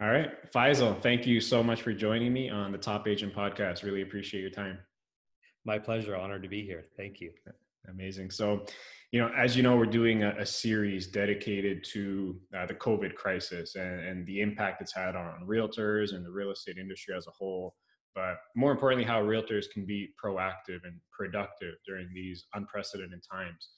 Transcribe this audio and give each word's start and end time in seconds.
All 0.00 0.08
right. 0.08 0.30
Faisal, 0.52 1.02
thank 1.02 1.26
you 1.26 1.40
so 1.40 1.60
much 1.60 1.82
for 1.82 1.92
joining 1.92 2.32
me 2.32 2.48
on 2.48 2.70
the 2.70 2.78
Top 2.78 3.08
Agent 3.08 3.34
podcast. 3.34 3.82
Really 3.82 4.02
appreciate 4.02 4.42
your 4.42 4.50
time. 4.50 4.78
My 5.64 5.76
pleasure. 5.76 6.14
Honored 6.14 6.44
to 6.44 6.48
be 6.48 6.64
here. 6.64 6.84
Thank 6.96 7.20
you. 7.20 7.32
Amazing. 7.88 8.30
So, 8.30 8.64
you 9.10 9.20
know, 9.20 9.28
as 9.36 9.56
you 9.56 9.64
know, 9.64 9.76
we're 9.76 9.86
doing 9.86 10.22
a, 10.22 10.36
a 10.38 10.46
series 10.46 11.08
dedicated 11.08 11.82
to 11.92 12.38
uh, 12.56 12.66
the 12.66 12.74
COVID 12.74 13.16
crisis 13.16 13.74
and, 13.74 14.00
and, 14.00 14.26
the 14.26 14.40
impact 14.40 14.82
it's 14.82 14.94
had 14.94 15.16
on 15.16 15.44
realtors 15.44 16.14
and 16.14 16.24
the 16.24 16.30
real 16.30 16.52
estate 16.52 16.78
industry 16.78 17.16
as 17.16 17.26
a 17.26 17.32
whole. 17.32 17.74
But 18.14 18.36
more 18.54 18.70
importantly, 18.70 19.04
how 19.04 19.20
realtors 19.20 19.64
can 19.72 19.84
be 19.84 20.10
proactive 20.22 20.84
and 20.84 21.00
productive 21.10 21.74
during 21.84 22.08
these 22.14 22.46
unprecedented 22.54 23.22
times. 23.28 23.70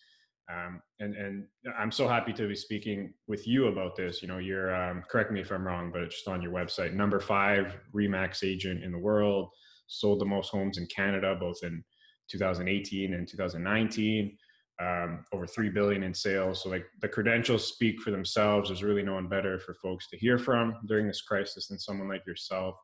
Um, 0.50 0.82
and 0.98 1.14
and 1.14 1.44
I'm 1.78 1.92
so 1.92 2.08
happy 2.08 2.32
to 2.32 2.48
be 2.48 2.54
speaking 2.54 3.12
with 3.28 3.46
you 3.46 3.68
about 3.68 3.96
this. 3.96 4.22
You 4.22 4.28
know, 4.28 4.38
you're 4.38 4.74
um, 4.74 5.02
correct 5.10 5.30
me 5.30 5.40
if 5.40 5.50
I'm 5.50 5.66
wrong, 5.66 5.90
but 5.92 6.02
it's 6.02 6.16
just 6.16 6.28
on 6.28 6.42
your 6.42 6.52
website, 6.52 6.92
number 6.92 7.20
five 7.20 7.76
Remax 7.94 8.42
agent 8.42 8.82
in 8.82 8.92
the 8.92 8.98
world, 8.98 9.50
sold 9.86 10.20
the 10.20 10.24
most 10.26 10.48
homes 10.48 10.78
in 10.78 10.86
Canada, 10.86 11.36
both 11.38 11.58
in 11.62 11.84
2018 12.30 13.14
and 13.14 13.28
2019. 13.28 14.36
Um, 14.80 15.26
over 15.34 15.46
three 15.46 15.68
billion 15.68 16.02
in 16.02 16.14
sales. 16.14 16.62
So 16.62 16.70
like 16.70 16.86
the 17.02 17.08
credentials 17.08 17.68
speak 17.68 18.00
for 18.00 18.10
themselves. 18.10 18.70
There's 18.70 18.82
really 18.82 19.02
no 19.02 19.12
one 19.12 19.28
better 19.28 19.60
for 19.60 19.74
folks 19.74 20.08
to 20.08 20.16
hear 20.16 20.38
from 20.38 20.74
during 20.86 21.06
this 21.06 21.20
crisis 21.20 21.68
than 21.68 21.78
someone 21.78 22.08
like 22.08 22.26
yourself. 22.26 22.76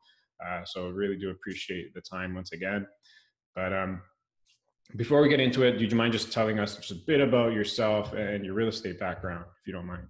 Uh, 0.47 0.61
so 0.67 0.91
really 0.91 1.17
do 1.17 1.31
appreciate 1.31 1.95
the 1.95 2.03
time 2.03 2.35
once 2.35 2.53
again. 2.53 2.87
But 3.55 3.73
um, 3.73 4.03
before 4.95 5.21
we 5.21 5.29
get 5.29 5.41
into 5.41 5.63
it, 5.65 5.79
do 5.79 5.85
you 5.85 5.97
mind 5.97 6.13
just 6.13 6.33
telling 6.33 6.59
us 6.59 6.77
just 6.77 6.91
a 6.93 6.95
bit 6.95 7.21
about 7.21 7.53
yourself 7.53 8.13
and 8.13 8.45
your 8.45 8.55
real 8.55 8.69
estate 8.69 9.01
background, 9.01 9.45
if 9.61 9.67
you 9.67 9.73
don't 9.73 9.87
mind? 9.87 10.07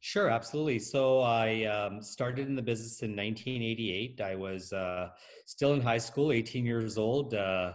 Sure, 0.00 0.30
absolutely. 0.30 0.78
So 0.78 1.20
I 1.20 1.64
um, 1.64 2.00
started 2.02 2.46
in 2.46 2.54
the 2.54 2.62
business 2.62 3.02
in 3.02 3.16
1988. 3.16 4.20
I 4.20 4.36
was 4.36 4.72
uh, 4.72 5.08
still 5.44 5.74
in 5.74 5.80
high 5.80 5.98
school, 5.98 6.30
18 6.30 6.64
years 6.64 6.96
old. 6.96 7.34
Uh, 7.34 7.72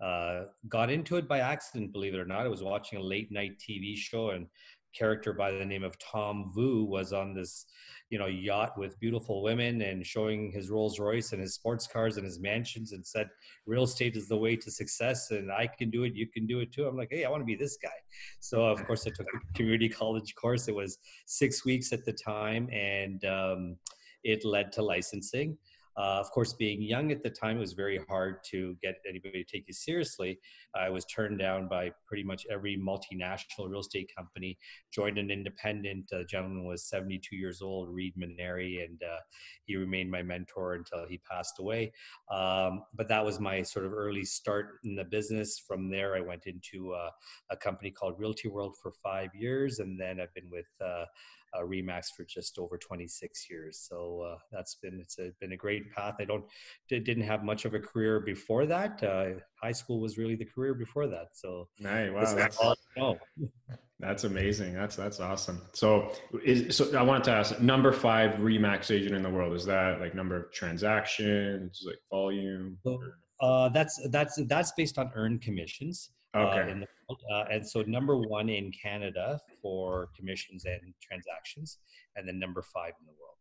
uh, 0.00 0.44
got 0.68 0.90
into 0.90 1.16
it 1.16 1.26
by 1.26 1.40
accident, 1.40 1.92
believe 1.92 2.14
it 2.14 2.18
or 2.18 2.26
not. 2.26 2.46
I 2.46 2.48
was 2.48 2.62
watching 2.62 2.98
a 2.98 3.02
late 3.02 3.32
night 3.32 3.58
TV 3.58 3.96
show, 3.96 4.30
and 4.30 4.46
character 4.94 5.32
by 5.32 5.50
the 5.50 5.64
name 5.64 5.84
of 5.84 5.98
Tom 5.98 6.50
Vu 6.54 6.84
was 6.84 7.12
on 7.12 7.34
this, 7.34 7.66
you 8.10 8.18
know, 8.18 8.26
yacht 8.26 8.78
with 8.78 8.98
beautiful 9.00 9.42
women 9.42 9.82
and 9.82 10.06
showing 10.06 10.50
his 10.52 10.70
Rolls 10.70 10.98
Royce 10.98 11.32
and 11.32 11.40
his 11.40 11.54
sports 11.54 11.86
cars 11.86 12.16
and 12.16 12.24
his 12.24 12.40
mansions 12.40 12.92
and 12.92 13.06
said, 13.06 13.28
real 13.66 13.84
estate 13.84 14.16
is 14.16 14.28
the 14.28 14.36
way 14.36 14.56
to 14.56 14.70
success 14.70 15.30
and 15.30 15.50
I 15.50 15.66
can 15.66 15.90
do 15.90 16.04
it, 16.04 16.14
you 16.14 16.26
can 16.26 16.46
do 16.46 16.60
it 16.60 16.72
too. 16.72 16.86
I'm 16.86 16.96
like, 16.96 17.08
hey, 17.10 17.24
I 17.24 17.30
want 17.30 17.40
to 17.40 17.46
be 17.46 17.56
this 17.56 17.76
guy. 17.82 17.88
So 18.40 18.64
of 18.64 18.84
course 18.86 19.06
I 19.06 19.10
took 19.10 19.26
a 19.26 19.54
community 19.54 19.88
college 19.88 20.34
course. 20.34 20.68
It 20.68 20.74
was 20.74 20.98
six 21.26 21.64
weeks 21.64 21.92
at 21.92 22.04
the 22.04 22.12
time 22.12 22.68
and 22.70 23.24
um, 23.24 23.76
it 24.22 24.44
led 24.44 24.72
to 24.72 24.82
licensing. 24.82 25.56
Uh, 25.96 26.18
of 26.20 26.30
course, 26.30 26.52
being 26.52 26.82
young 26.82 27.12
at 27.12 27.22
the 27.22 27.30
time, 27.30 27.56
it 27.56 27.60
was 27.60 27.72
very 27.72 28.00
hard 28.08 28.42
to 28.50 28.76
get 28.82 28.96
anybody 29.08 29.44
to 29.44 29.50
take 29.50 29.64
you 29.68 29.74
seriously. 29.74 30.38
I 30.74 30.90
was 30.90 31.04
turned 31.04 31.38
down 31.38 31.68
by 31.68 31.92
pretty 32.06 32.24
much 32.24 32.46
every 32.50 32.76
multinational 32.76 33.68
real 33.68 33.80
estate 33.80 34.10
company. 34.16 34.58
Joined 34.92 35.18
an 35.18 35.30
independent. 35.30 36.10
A 36.12 36.24
gentleman 36.24 36.64
was 36.64 36.88
72 36.88 37.36
years 37.36 37.62
old, 37.62 37.88
Reed 37.88 38.14
Maneri, 38.18 38.84
and 38.84 39.00
uh, 39.02 39.20
he 39.64 39.76
remained 39.76 40.10
my 40.10 40.22
mentor 40.22 40.74
until 40.74 41.06
he 41.06 41.18
passed 41.18 41.58
away. 41.60 41.92
Um, 42.30 42.82
but 42.94 43.08
that 43.08 43.24
was 43.24 43.38
my 43.38 43.62
sort 43.62 43.86
of 43.86 43.92
early 43.92 44.24
start 44.24 44.80
in 44.84 44.96
the 44.96 45.04
business. 45.04 45.58
From 45.58 45.90
there, 45.90 46.16
I 46.16 46.20
went 46.20 46.46
into 46.46 46.92
uh, 46.92 47.10
a 47.50 47.56
company 47.56 47.90
called 47.90 48.18
Realty 48.18 48.48
World 48.48 48.76
for 48.82 48.92
five 49.02 49.30
years, 49.34 49.78
and 49.78 50.00
then 50.00 50.20
I've 50.20 50.34
been 50.34 50.50
with 50.50 50.66
uh, 51.54 51.62
Remax 51.62 52.06
for 52.16 52.24
just 52.24 52.58
over 52.58 52.78
26 52.78 53.50
years. 53.50 53.86
So 53.88 54.20
uh, 54.20 54.38
that's 54.50 54.76
been 54.76 54.98
it's 55.00 55.18
a, 55.18 55.30
been 55.40 55.52
a 55.52 55.56
great 55.56 55.92
path. 55.92 56.14
I 56.18 56.24
don't 56.24 56.44
didn't 56.88 57.22
have 57.22 57.44
much 57.44 57.64
of 57.64 57.74
a 57.74 57.78
career 57.78 58.20
before 58.20 58.66
that. 58.66 59.02
Uh, 59.02 59.40
high 59.62 59.72
school 59.72 60.00
was 60.00 60.18
really 60.18 60.34
the 60.34 60.44
career 60.44 60.74
before 60.74 61.06
that. 61.08 61.28
So 61.34 61.68
nice. 61.78 62.10
Wow, 62.10 62.34
that's, 62.34 62.58
all 62.96 63.18
that's 64.00 64.24
amazing. 64.24 64.74
That's 64.74 64.96
that's 64.96 65.20
awesome. 65.20 65.60
So 65.72 66.12
is 66.44 66.76
so 66.76 66.96
I 66.96 67.02
wanted 67.02 67.24
to 67.24 67.32
ask 67.32 67.60
number 67.60 67.92
five 67.92 68.32
Remax 68.40 68.90
agent 68.90 69.14
in 69.14 69.22
the 69.22 69.30
world. 69.30 69.54
Is 69.54 69.64
that 69.66 70.00
like 70.00 70.14
number 70.14 70.36
of 70.36 70.52
transactions, 70.52 71.82
like 71.86 71.98
volume? 72.10 72.78
So, 72.84 73.00
uh, 73.40 73.68
that's 73.70 74.00
that's 74.10 74.40
that's 74.46 74.72
based 74.72 74.98
on 74.98 75.10
earned 75.14 75.42
commissions. 75.42 76.10
Uh, 76.34 76.38
okay. 76.38 76.72
Uh, 76.72 76.74
the, 76.80 76.86
uh, 77.10 77.44
and 77.50 77.66
so 77.66 77.82
number 77.82 78.16
one 78.16 78.48
in 78.48 78.72
Canada 78.72 79.40
for 79.60 80.08
commissions 80.16 80.64
and 80.64 80.94
transactions, 81.02 81.78
and 82.16 82.26
then 82.26 82.38
number 82.38 82.62
five 82.62 82.92
in 83.00 83.06
the 83.06 83.12
world. 83.12 83.34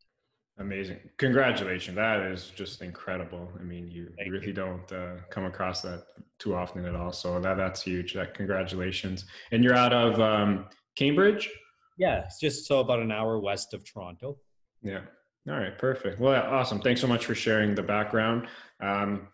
Amazing. 0.59 0.99
Congratulations. 1.17 1.95
That 1.95 2.21
is 2.21 2.51
just 2.55 2.81
incredible. 2.81 3.51
I 3.59 3.63
mean, 3.63 3.89
you 3.89 4.09
Thank 4.17 4.31
really 4.31 4.47
you. 4.47 4.53
don't 4.53 4.91
uh, 4.91 5.15
come 5.31 5.45
across 5.45 5.81
that 5.81 6.03
too 6.37 6.55
often 6.55 6.85
at 6.85 6.95
all. 6.95 7.11
So 7.11 7.39
that 7.39 7.57
that's 7.57 7.81
huge. 7.81 8.13
That 8.13 8.35
congratulations. 8.35 9.25
And 9.51 9.63
you're 9.63 9.73
out 9.73 9.93
of 9.93 10.19
um, 10.19 10.65
Cambridge? 10.95 11.49
Yeah, 11.97 12.23
it's 12.25 12.39
just 12.39 12.65
so 12.65 12.79
about 12.79 12.99
an 12.99 13.11
hour 13.11 13.39
west 13.39 13.73
of 13.73 13.83
Toronto. 13.83 14.37
Yeah. 14.83 15.01
All 15.49 15.55
right. 15.55 15.77
Perfect. 15.77 16.19
Well, 16.19 16.41
awesome. 16.41 16.79
Thanks 16.79 17.01
so 17.01 17.07
much 17.07 17.25
for 17.25 17.35
sharing 17.35 17.75
the 17.75 17.83
background. 17.83 18.47
Um, 18.79 19.27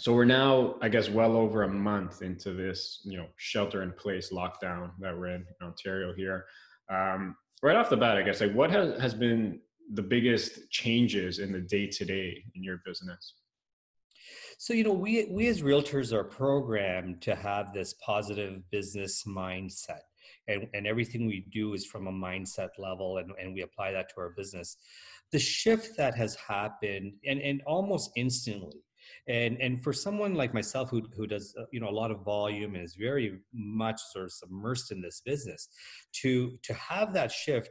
so 0.00 0.14
we're 0.14 0.24
now, 0.24 0.76
I 0.80 0.88
guess, 0.88 1.10
well 1.10 1.36
over 1.36 1.64
a 1.64 1.68
month 1.68 2.22
into 2.22 2.54
this, 2.54 3.02
you 3.04 3.18
know, 3.18 3.26
shelter 3.36 3.82
in 3.82 3.92
place 3.92 4.30
lockdown 4.32 4.92
that 4.98 5.14
we're 5.14 5.26
in, 5.26 5.44
in 5.60 5.66
Ontario 5.66 6.14
here. 6.14 6.46
Um, 6.90 7.36
right 7.62 7.76
off 7.76 7.90
the 7.90 7.98
bat, 7.98 8.16
I 8.16 8.22
guess, 8.22 8.40
like 8.40 8.54
what 8.54 8.70
has, 8.70 8.98
has 8.98 9.12
been 9.12 9.60
the 9.92 10.02
biggest 10.02 10.70
changes 10.70 11.38
in 11.38 11.52
the 11.52 11.60
day 11.60 11.86
to 11.86 12.04
day 12.06 12.42
in 12.54 12.64
your 12.64 12.80
business? 12.86 13.34
So, 14.56 14.72
you 14.72 14.84
know, 14.84 14.92
we, 14.92 15.26
we 15.30 15.48
as 15.48 15.60
realtors 15.60 16.12
are 16.12 16.24
programmed 16.24 17.20
to 17.22 17.34
have 17.34 17.74
this 17.74 17.94
positive 18.02 18.62
business 18.70 19.24
mindset. 19.24 20.00
And, 20.48 20.66
and 20.72 20.86
everything 20.86 21.26
we 21.26 21.46
do 21.52 21.74
is 21.74 21.84
from 21.84 22.06
a 22.06 22.12
mindset 22.12 22.70
level, 22.78 23.18
and, 23.18 23.32
and 23.38 23.52
we 23.52 23.60
apply 23.60 23.92
that 23.92 24.08
to 24.10 24.14
our 24.18 24.30
business. 24.30 24.78
The 25.30 25.38
shift 25.38 25.96
that 25.98 26.14
has 26.14 26.34
happened, 26.36 27.12
and, 27.26 27.38
and 27.40 27.62
almost 27.66 28.10
instantly, 28.16 28.80
and 29.28 29.60
and 29.60 29.82
for 29.82 29.92
someone 29.92 30.34
like 30.34 30.54
myself 30.54 30.90
who 30.90 31.02
who 31.16 31.26
does 31.26 31.54
uh, 31.58 31.64
you 31.72 31.80
know 31.80 31.88
a 31.88 31.98
lot 32.02 32.10
of 32.10 32.20
volume 32.24 32.74
and 32.74 32.84
is 32.84 32.94
very 32.94 33.38
much 33.52 34.00
sort 34.12 34.26
of 34.26 34.32
submersed 34.32 34.90
in 34.90 35.00
this 35.00 35.22
business 35.24 35.68
to 36.12 36.58
to 36.62 36.74
have 36.74 37.12
that 37.12 37.30
shift 37.30 37.70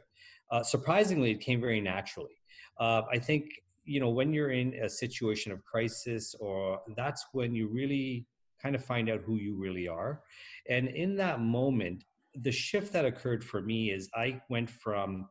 uh, 0.50 0.62
surprisingly 0.62 1.30
it 1.30 1.40
came 1.40 1.60
very 1.60 1.80
naturally. 1.80 2.36
Uh, 2.78 3.02
i 3.12 3.18
think 3.18 3.44
you 3.84 4.00
know 4.00 4.08
when 4.08 4.32
you're 4.32 4.52
in 4.52 4.74
a 4.74 4.88
situation 4.88 5.52
of 5.52 5.64
crisis 5.64 6.34
or 6.40 6.80
that's 6.96 7.26
when 7.32 7.54
you 7.54 7.68
really 7.68 8.26
kind 8.62 8.74
of 8.74 8.84
find 8.84 9.08
out 9.08 9.22
who 9.24 9.36
you 9.36 9.56
really 9.56 9.88
are. 9.88 10.20
And 10.68 10.88
in 10.88 11.16
that 11.16 11.40
moment 11.40 12.04
the 12.34 12.52
shift 12.52 12.92
that 12.92 13.04
occurred 13.04 13.42
for 13.42 13.60
me 13.60 13.90
is 13.90 14.08
i 14.14 14.40
went 14.48 14.70
from 14.70 15.28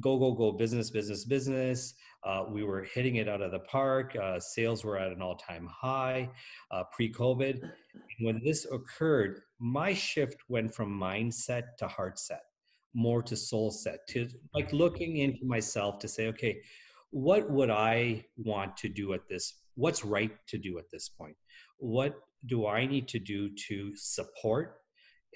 go 0.00 0.18
go 0.18 0.32
go 0.32 0.52
business 0.52 0.90
business 0.90 1.24
business 1.24 1.94
uh, 2.24 2.44
we 2.48 2.64
were 2.64 2.82
hitting 2.82 3.16
it 3.16 3.28
out 3.28 3.42
of 3.42 3.52
the 3.52 3.60
park. 3.60 4.16
Uh, 4.16 4.40
sales 4.40 4.84
were 4.84 4.98
at 4.98 5.12
an 5.12 5.22
all 5.22 5.36
time 5.36 5.68
high 5.70 6.28
uh, 6.70 6.82
pre 6.92 7.12
COVID. 7.12 7.70
When 8.20 8.40
this 8.44 8.66
occurred, 8.70 9.40
my 9.60 9.94
shift 9.94 10.36
went 10.48 10.74
from 10.74 10.98
mindset 10.98 11.76
to 11.78 11.86
heart 11.86 12.18
set, 12.18 12.42
more 12.94 13.22
to 13.22 13.36
soul 13.36 13.70
set, 13.70 14.00
to 14.08 14.28
like 14.54 14.72
looking 14.72 15.18
into 15.18 15.44
myself 15.44 15.98
to 16.00 16.08
say, 16.08 16.26
okay, 16.28 16.60
what 17.10 17.50
would 17.50 17.70
I 17.70 18.24
want 18.36 18.76
to 18.78 18.88
do 18.88 19.14
at 19.14 19.28
this? 19.28 19.54
What's 19.74 20.04
right 20.04 20.32
to 20.48 20.58
do 20.58 20.78
at 20.78 20.90
this 20.92 21.08
point? 21.08 21.36
What 21.78 22.16
do 22.46 22.66
I 22.66 22.86
need 22.86 23.08
to 23.08 23.18
do 23.18 23.50
to 23.68 23.92
support 23.94 24.78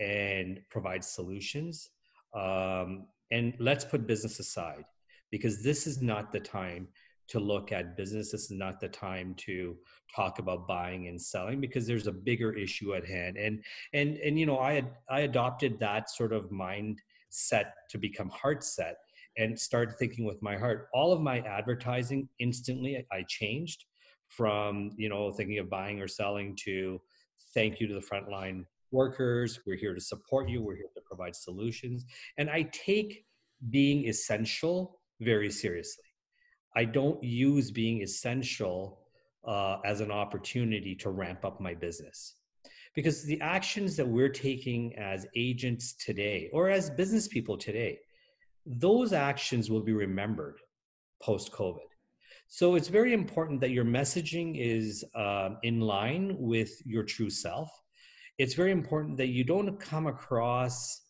and 0.01 0.61
provide 0.69 1.05
solutions? 1.05 1.91
Um, 2.35 3.07
and 3.31 3.55
let's 3.59 3.85
put 3.85 4.07
business 4.07 4.41
aside 4.41 4.85
because 5.33 5.63
this 5.63 5.89
is 5.89 6.01
not 6.01 6.31
the 6.31 6.39
time 6.39 6.87
to 7.29 7.41
look 7.41 7.73
at 7.73 7.97
business. 7.97 8.31
This 8.31 8.45
is 8.45 8.51
not 8.51 8.79
the 8.79 8.89
time 8.89 9.35
to 9.39 9.75
talk 10.15 10.39
about 10.39 10.69
buying 10.69 11.09
and 11.09 11.21
selling 11.21 11.61
because 11.61 11.87
there's 11.87 12.07
a 12.07 12.13
bigger 12.13 12.53
issue 12.53 12.95
at 12.95 13.07
hand. 13.07 13.37
And 13.39 13.65
and 13.95 14.19
and 14.19 14.39
you 14.39 14.47
know, 14.47 14.59
I 14.59 14.75
had 14.75 14.91
I 15.11 15.21
adopted 15.21 15.81
that 15.81 16.11
sort 16.11 16.33
of 16.33 16.51
mindset 16.51 17.71
to 17.89 17.99
become 17.99 18.29
heart 18.29 18.63
set 18.63 18.99
and 19.39 19.59
started 19.59 19.97
thinking 19.99 20.27
with 20.27 20.43
my 20.43 20.57
heart. 20.57 20.89
All 20.93 21.11
of 21.13 21.23
my 21.23 21.41
advertising 21.41 22.29
instantly 22.39 23.07
I 23.11 23.25
changed 23.27 23.87
from 24.29 24.91
you 24.97 25.09
know 25.09 25.33
thinking 25.33 25.59
of 25.59 25.71
buying 25.71 26.01
or 26.01 26.09
selling 26.09 26.55
to 26.65 27.01
thank 27.55 27.81
you 27.81 27.87
to 27.89 27.95
the 27.95 28.01
frontline 28.01 28.67
workers. 28.91 29.61
We're 29.67 29.77
here 29.77 29.95
to 29.95 30.01
support 30.01 30.51
you. 30.51 30.63
We're 30.63 30.77
here 30.77 30.93
to 30.95 31.01
provide 31.01 31.35
solutions. 31.35 32.05
And 32.37 32.51
I 32.51 32.69
take 32.73 33.25
being 33.71 34.07
essential 34.07 34.99
very 35.21 35.51
seriously. 35.51 36.05
I 36.75 36.85
don't 36.85 37.23
use 37.23 37.71
being 37.71 38.03
essential 38.03 39.01
uh, 39.47 39.79
as 39.85 40.01
an 40.01 40.11
opportunity 40.11 40.95
to 40.97 41.11
ramp 41.11 41.45
up 41.45 41.61
my 41.61 41.75
business. 41.75 42.37
Because 42.95 43.25
the 43.25 43.41
actions 43.41 43.97
that 43.97 44.07
we're 44.07 44.29
taking 44.29 44.95
as 44.97 45.27
agents 45.35 45.95
today 45.95 46.51
or 46.53 46.69
as 46.69 46.91
business 46.91 47.27
people 47.27 47.57
today, 47.57 47.99
those 48.67 49.13
actions 49.13 49.71
will 49.71 49.81
be 49.81 49.93
remembered 49.93 50.61
post 51.23 51.53
COVID. 51.53 51.89
So 52.49 52.75
it's 52.75 52.89
very 52.89 53.15
important 53.15 53.61
that 53.63 53.71
your 53.71 53.85
messaging 53.85 54.61
is 54.61 55.05
um, 55.15 55.57
in 55.63 55.81
line 55.81 56.37
with 56.39 56.71
your 56.85 57.03
true 57.03 57.31
self. 57.31 57.71
It's 58.37 58.53
very 58.55 58.73
important 58.73 59.17
that 59.17 59.29
you 59.29 59.43
don't 59.43 59.81
come 59.81 60.07
across 60.07 61.01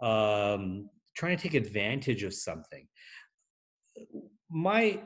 um, 0.00 0.88
trying 1.16 1.36
to 1.36 1.42
take 1.42 1.54
advantage 1.54 2.22
of 2.22 2.32
something. 2.32 2.86
My 4.50 5.00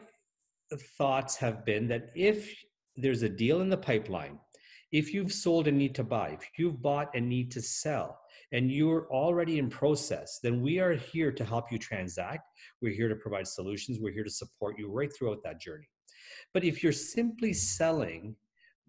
thoughts 0.98 1.36
have 1.36 1.64
been 1.64 1.88
that 1.88 2.10
if 2.14 2.54
there's 2.96 3.22
a 3.22 3.28
deal 3.28 3.60
in 3.60 3.68
the 3.68 3.76
pipeline, 3.76 4.38
if 4.90 5.12
you've 5.12 5.32
sold 5.32 5.68
and 5.68 5.76
need 5.76 5.94
to 5.96 6.04
buy, 6.04 6.30
if 6.30 6.48
you've 6.58 6.80
bought 6.80 7.10
and 7.14 7.28
need 7.28 7.50
to 7.52 7.60
sell, 7.60 8.18
and 8.52 8.72
you're 8.72 9.06
already 9.10 9.58
in 9.58 9.68
process, 9.68 10.38
then 10.42 10.62
we 10.62 10.78
are 10.78 10.94
here 10.94 11.30
to 11.30 11.44
help 11.44 11.70
you 11.70 11.78
transact. 11.78 12.44
We're 12.80 12.94
here 12.94 13.08
to 13.08 13.16
provide 13.16 13.46
solutions. 13.46 13.98
We're 14.00 14.14
here 14.14 14.24
to 14.24 14.30
support 14.30 14.78
you 14.78 14.90
right 14.90 15.10
throughout 15.14 15.42
that 15.44 15.60
journey. 15.60 15.88
But 16.54 16.64
if 16.64 16.82
you're 16.82 16.92
simply 16.92 17.52
selling 17.52 18.36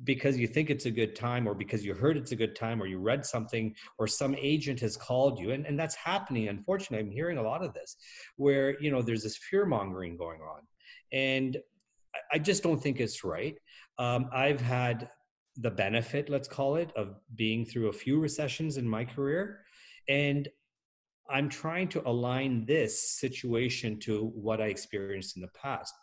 because 0.03 0.37
you 0.37 0.47
think 0.47 0.69
it's 0.69 0.85
a 0.85 0.91
good 0.91 1.15
time 1.15 1.47
or 1.47 1.53
because 1.53 1.83
you 1.83 1.93
heard 1.93 2.15
it's 2.15 2.31
a 2.31 2.35
good 2.35 2.55
time 2.55 2.81
or 2.81 2.87
you 2.87 2.99
read 2.99 3.25
something 3.25 3.75
or 3.97 4.07
some 4.07 4.35
agent 4.35 4.79
has 4.79 4.95
called 4.95 5.39
you 5.39 5.51
and, 5.51 5.65
and 5.65 5.77
that's 5.77 5.95
happening 5.95 6.47
unfortunately. 6.47 7.05
I'm 7.05 7.11
hearing 7.11 7.37
a 7.37 7.43
lot 7.43 7.63
of 7.63 7.73
this 7.73 7.97
where 8.37 8.79
you 8.81 8.91
know 8.91 9.01
there's 9.01 9.23
this 9.23 9.37
fear 9.37 9.65
mongering 9.65 10.17
going 10.17 10.41
on. 10.41 10.61
And 11.11 11.57
i 12.31 12.39
just 12.39 12.63
don't 12.63 12.81
think 12.81 12.99
it's 12.99 13.23
right. 13.23 13.57
Um, 13.97 14.29
i've 14.33 14.61
had 14.61 15.09
the 15.57 15.71
benefit 15.71 16.29
let's 16.29 16.47
call 16.47 16.77
it 16.77 16.91
of 16.95 17.15
being 17.35 17.65
through 17.65 17.89
a 17.89 17.93
few 17.93 18.19
recessions 18.19 18.77
in 18.77 18.87
my 18.87 19.03
career. 19.03 19.61
And 20.07 20.47
i'm 21.29 21.49
trying 21.49 21.89
to 21.89 22.07
align 22.07 22.65
this 22.65 23.19
situation 23.19 23.99
to 23.99 24.31
what 24.33 24.61
i 24.61 24.65
experienced 24.65 25.35
in 25.35 25.41
the 25.41 25.49
past 25.49 25.93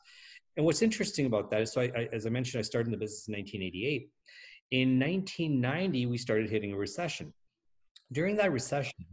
and 0.56 0.64
what's 0.64 0.82
interesting 0.82 1.26
about 1.26 1.50
that 1.50 1.62
is, 1.62 1.73
so 1.73 1.82
I, 1.82 1.85
I, 1.97 2.08
as 2.12 2.26
I 2.26 2.31
mentioned, 2.31 2.61
I 2.61 2.62
started 2.62 2.88
in 2.88 2.93
the 2.93 2.99
business 2.99 3.29
in 3.29 3.35
1988. 3.35 4.08
In 4.73 4.99
1990, 4.99 6.06
we 6.06 6.19
started 6.19 6.50
hitting 6.50 6.73
a 6.73 6.76
recession. 6.76 7.32
During 8.12 8.37
that 8.37 8.53
recession, 8.53 9.05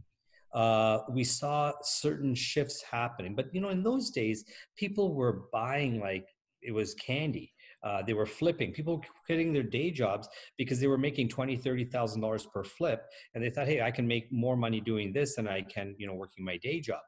uh, 0.53 0.99
we 1.09 1.23
saw 1.23 1.73
certain 1.81 2.33
shifts 2.33 2.81
happening. 2.83 3.35
But 3.35 3.53
you 3.53 3.59
know, 3.59 3.69
in 3.69 3.83
those 3.83 4.09
days, 4.11 4.45
people 4.77 5.13
were 5.13 5.43
buying 5.51 5.99
like 5.99 6.27
it 6.61 6.71
was 6.71 6.93
candy. 6.93 7.51
Uh, 7.83 8.01
they 8.01 8.13
were 8.13 8.25
flipping. 8.25 8.71
People 8.71 8.97
were 8.97 9.03
quitting 9.25 9.51
their 9.51 9.63
day 9.63 9.91
jobs 9.91 10.29
because 10.57 10.79
they 10.79 10.87
were 10.87 10.97
making 10.97 11.27
twenty, 11.27 11.57
thirty 11.57 11.83
thousand 11.83 12.21
dollars 12.21 12.47
per 12.53 12.63
flip, 12.63 13.03
and 13.33 13.43
they 13.43 13.49
thought, 13.49 13.67
"Hey, 13.67 13.81
I 13.81 13.91
can 13.91 14.07
make 14.07 14.31
more 14.31 14.55
money 14.55 14.79
doing 14.79 15.11
this 15.11 15.35
than 15.35 15.47
I 15.47 15.63
can, 15.63 15.95
you 15.97 16.07
know, 16.07 16.13
working 16.13 16.45
my 16.45 16.57
day 16.57 16.79
job." 16.79 17.01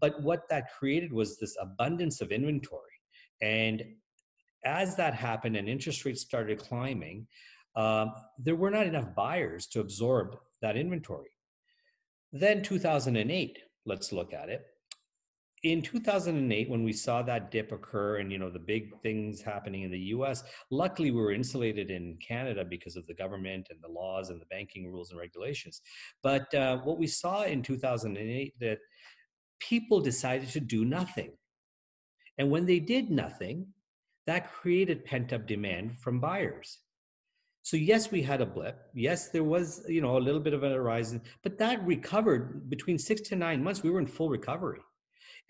But 0.00 0.20
what 0.22 0.48
that 0.50 0.72
created 0.72 1.12
was 1.12 1.38
this 1.38 1.56
abundance 1.60 2.20
of 2.20 2.32
inventory 2.32 2.99
and 3.42 3.82
as 4.64 4.96
that 4.96 5.14
happened 5.14 5.56
and 5.56 5.68
interest 5.68 6.04
rates 6.04 6.20
started 6.20 6.58
climbing, 6.58 7.26
um, 7.76 8.12
there 8.38 8.56
were 8.56 8.70
not 8.70 8.86
enough 8.86 9.14
buyers 9.14 9.66
to 9.68 9.80
absorb 9.80 10.36
that 10.60 10.76
inventory. 10.76 11.30
Then 12.32 12.62
2008, 12.62 13.58
let's 13.86 14.12
look 14.12 14.32
at 14.32 14.48
it. 14.48 14.62
In 15.62 15.82
2008, 15.82 16.70
when 16.70 16.84
we 16.84 16.92
saw 16.92 17.20
that 17.22 17.50
dip 17.50 17.70
occur 17.70 18.16
and 18.16 18.32
you 18.32 18.38
know 18.38 18.48
the 18.48 18.58
big 18.58 18.98
things 19.02 19.42
happening 19.42 19.82
in 19.82 19.90
the 19.90 19.98
U.S., 19.98 20.42
luckily 20.70 21.10
we 21.10 21.20
were 21.20 21.32
insulated 21.32 21.90
in 21.90 22.16
Canada 22.26 22.64
because 22.64 22.96
of 22.96 23.06
the 23.06 23.14
government 23.14 23.66
and 23.70 23.78
the 23.82 23.92
laws 23.92 24.30
and 24.30 24.40
the 24.40 24.46
banking 24.46 24.90
rules 24.90 25.10
and 25.10 25.20
regulations. 25.20 25.82
But 26.22 26.52
uh, 26.54 26.78
what 26.78 26.98
we 26.98 27.06
saw 27.06 27.42
in 27.42 27.62
2008 27.62 28.54
that 28.60 28.78
people 29.60 30.00
decided 30.00 30.48
to 30.50 30.60
do 30.60 30.86
nothing 30.86 31.32
and 32.40 32.50
when 32.50 32.64
they 32.64 32.78
did 32.80 33.10
nothing, 33.10 33.66
that 34.26 34.50
created 34.50 35.04
pent 35.04 35.34
up 35.34 35.46
demand 35.46 35.98
from 35.98 36.20
buyers. 36.20 36.78
So 37.60 37.76
yes, 37.76 38.10
we 38.10 38.22
had 38.22 38.40
a 38.40 38.46
blip. 38.46 38.80
Yes, 38.94 39.28
there 39.28 39.44
was, 39.44 39.84
you 39.86 40.00
know, 40.00 40.16
a 40.16 40.24
little 40.26 40.40
bit 40.40 40.54
of 40.54 40.62
a 40.62 40.80
rise, 40.80 41.18
but 41.42 41.58
that 41.58 41.84
recovered 41.84 42.70
between 42.70 42.96
six 42.96 43.20
to 43.28 43.36
nine 43.36 43.62
months. 43.62 43.82
We 43.82 43.90
were 43.90 44.00
in 44.00 44.06
full 44.06 44.30
recovery. 44.30 44.80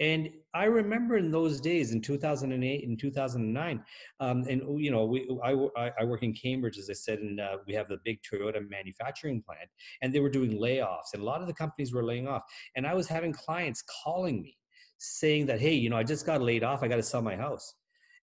And 0.01 0.31
I 0.53 0.65
remember 0.65 1.17
in 1.17 1.31
those 1.31 1.61
days, 1.61 1.93
in 1.93 2.01
2008 2.01 2.89
and 2.89 2.99
2009, 2.99 3.85
um, 4.19 4.45
and 4.49 4.83
you 4.83 4.91
know, 4.91 5.05
we, 5.05 5.29
I, 5.45 5.93
I 6.01 6.05
work 6.05 6.25
in 6.25 6.33
Cambridge, 6.33 6.77
as 6.77 6.91
I 6.91 6.95
said, 6.95 7.21
and 7.21 7.39
uh, 7.39 7.59
we 7.69 7.75
have 7.75 7.87
the 7.87 7.99
big 8.05 8.19
Toyota 8.23 8.69
manufacturing 8.69 9.43
plant, 9.43 9.71
and 10.03 10.13
they 10.13 10.19
were 10.19 10.31
doing 10.31 10.59
layoffs, 10.59 11.13
and 11.15 11.23
a 11.23 11.25
lot 11.25 11.41
of 11.41 11.47
the 11.47 11.55
companies 11.55 11.93
were 11.93 12.03
laying 12.03 12.27
off. 12.27 12.43
And 12.75 12.85
I 12.85 12.95
was 12.95 13.07
having 13.07 13.33
clients 13.33 13.85
calling 14.03 14.43
me 14.43 14.57
saying 15.01 15.47
that, 15.47 15.61
hey, 15.61 15.75
you 15.75 15.89
know, 15.89 15.97
I 15.97 16.05
just 16.05 16.27
got 16.27 16.43
laid 16.43 16.63
off, 16.63 16.83
I 16.83 16.89
got 16.89 16.97
to 16.97 17.03
sell 17.03 17.23
my 17.23 17.35
house. 17.35 17.75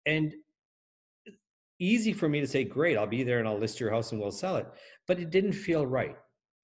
And 0.05 0.33
easy 1.79 2.13
for 2.13 2.29
me 2.29 2.39
to 2.39 2.47
say, 2.47 2.63
great, 2.63 2.97
I'll 2.97 3.07
be 3.07 3.23
there 3.23 3.39
and 3.39 3.47
I'll 3.47 3.57
list 3.57 3.79
your 3.79 3.89
house 3.89 4.11
and 4.11 4.21
we'll 4.21 4.31
sell 4.31 4.55
it. 4.57 4.67
But 5.07 5.19
it 5.19 5.31
didn't 5.31 5.53
feel 5.53 5.85
right 5.85 6.15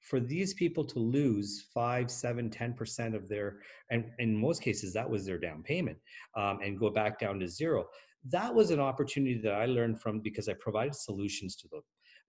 for 0.01 0.19
these 0.19 0.53
people 0.53 0.83
to 0.83 0.99
lose 0.99 1.65
five, 1.73 2.11
seven, 2.11 2.49
ten 2.49 2.73
percent 2.73 3.15
of 3.15 3.27
their, 3.27 3.59
and 3.89 4.05
in 4.19 4.35
most 4.35 4.61
cases, 4.61 4.93
that 4.93 5.09
was 5.09 5.25
their 5.25 5.39
down 5.39 5.63
payment, 5.63 5.97
um, 6.35 6.59
and 6.63 6.77
go 6.77 6.89
back 6.89 7.19
down 7.19 7.39
to 7.39 7.47
zero. 7.47 7.85
That 8.29 8.53
was 8.53 8.69
an 8.69 8.79
opportunity 8.79 9.39
that 9.41 9.53
I 9.53 9.65
learned 9.65 9.99
from 9.99 10.19
because 10.19 10.47
I 10.47 10.53
provided 10.59 10.95
solutions 10.95 11.55
to 11.57 11.67
them. 11.69 11.81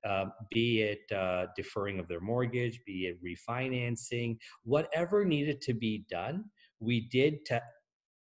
Uh, 0.09 0.25
be 0.51 0.83
it 0.83 1.17
uh, 1.17 1.47
deferring 1.57 1.99
of 1.99 2.07
their 2.09 2.21
mortgage, 2.21 2.81
be 2.87 3.07
it 3.07 3.19
refinancing, 3.25 4.37
whatever 4.63 5.25
needed 5.25 5.61
to 5.63 5.75
be 5.75 6.05
done 6.11 6.45
we 6.81 7.09
did 7.09 7.45
to 7.47 7.63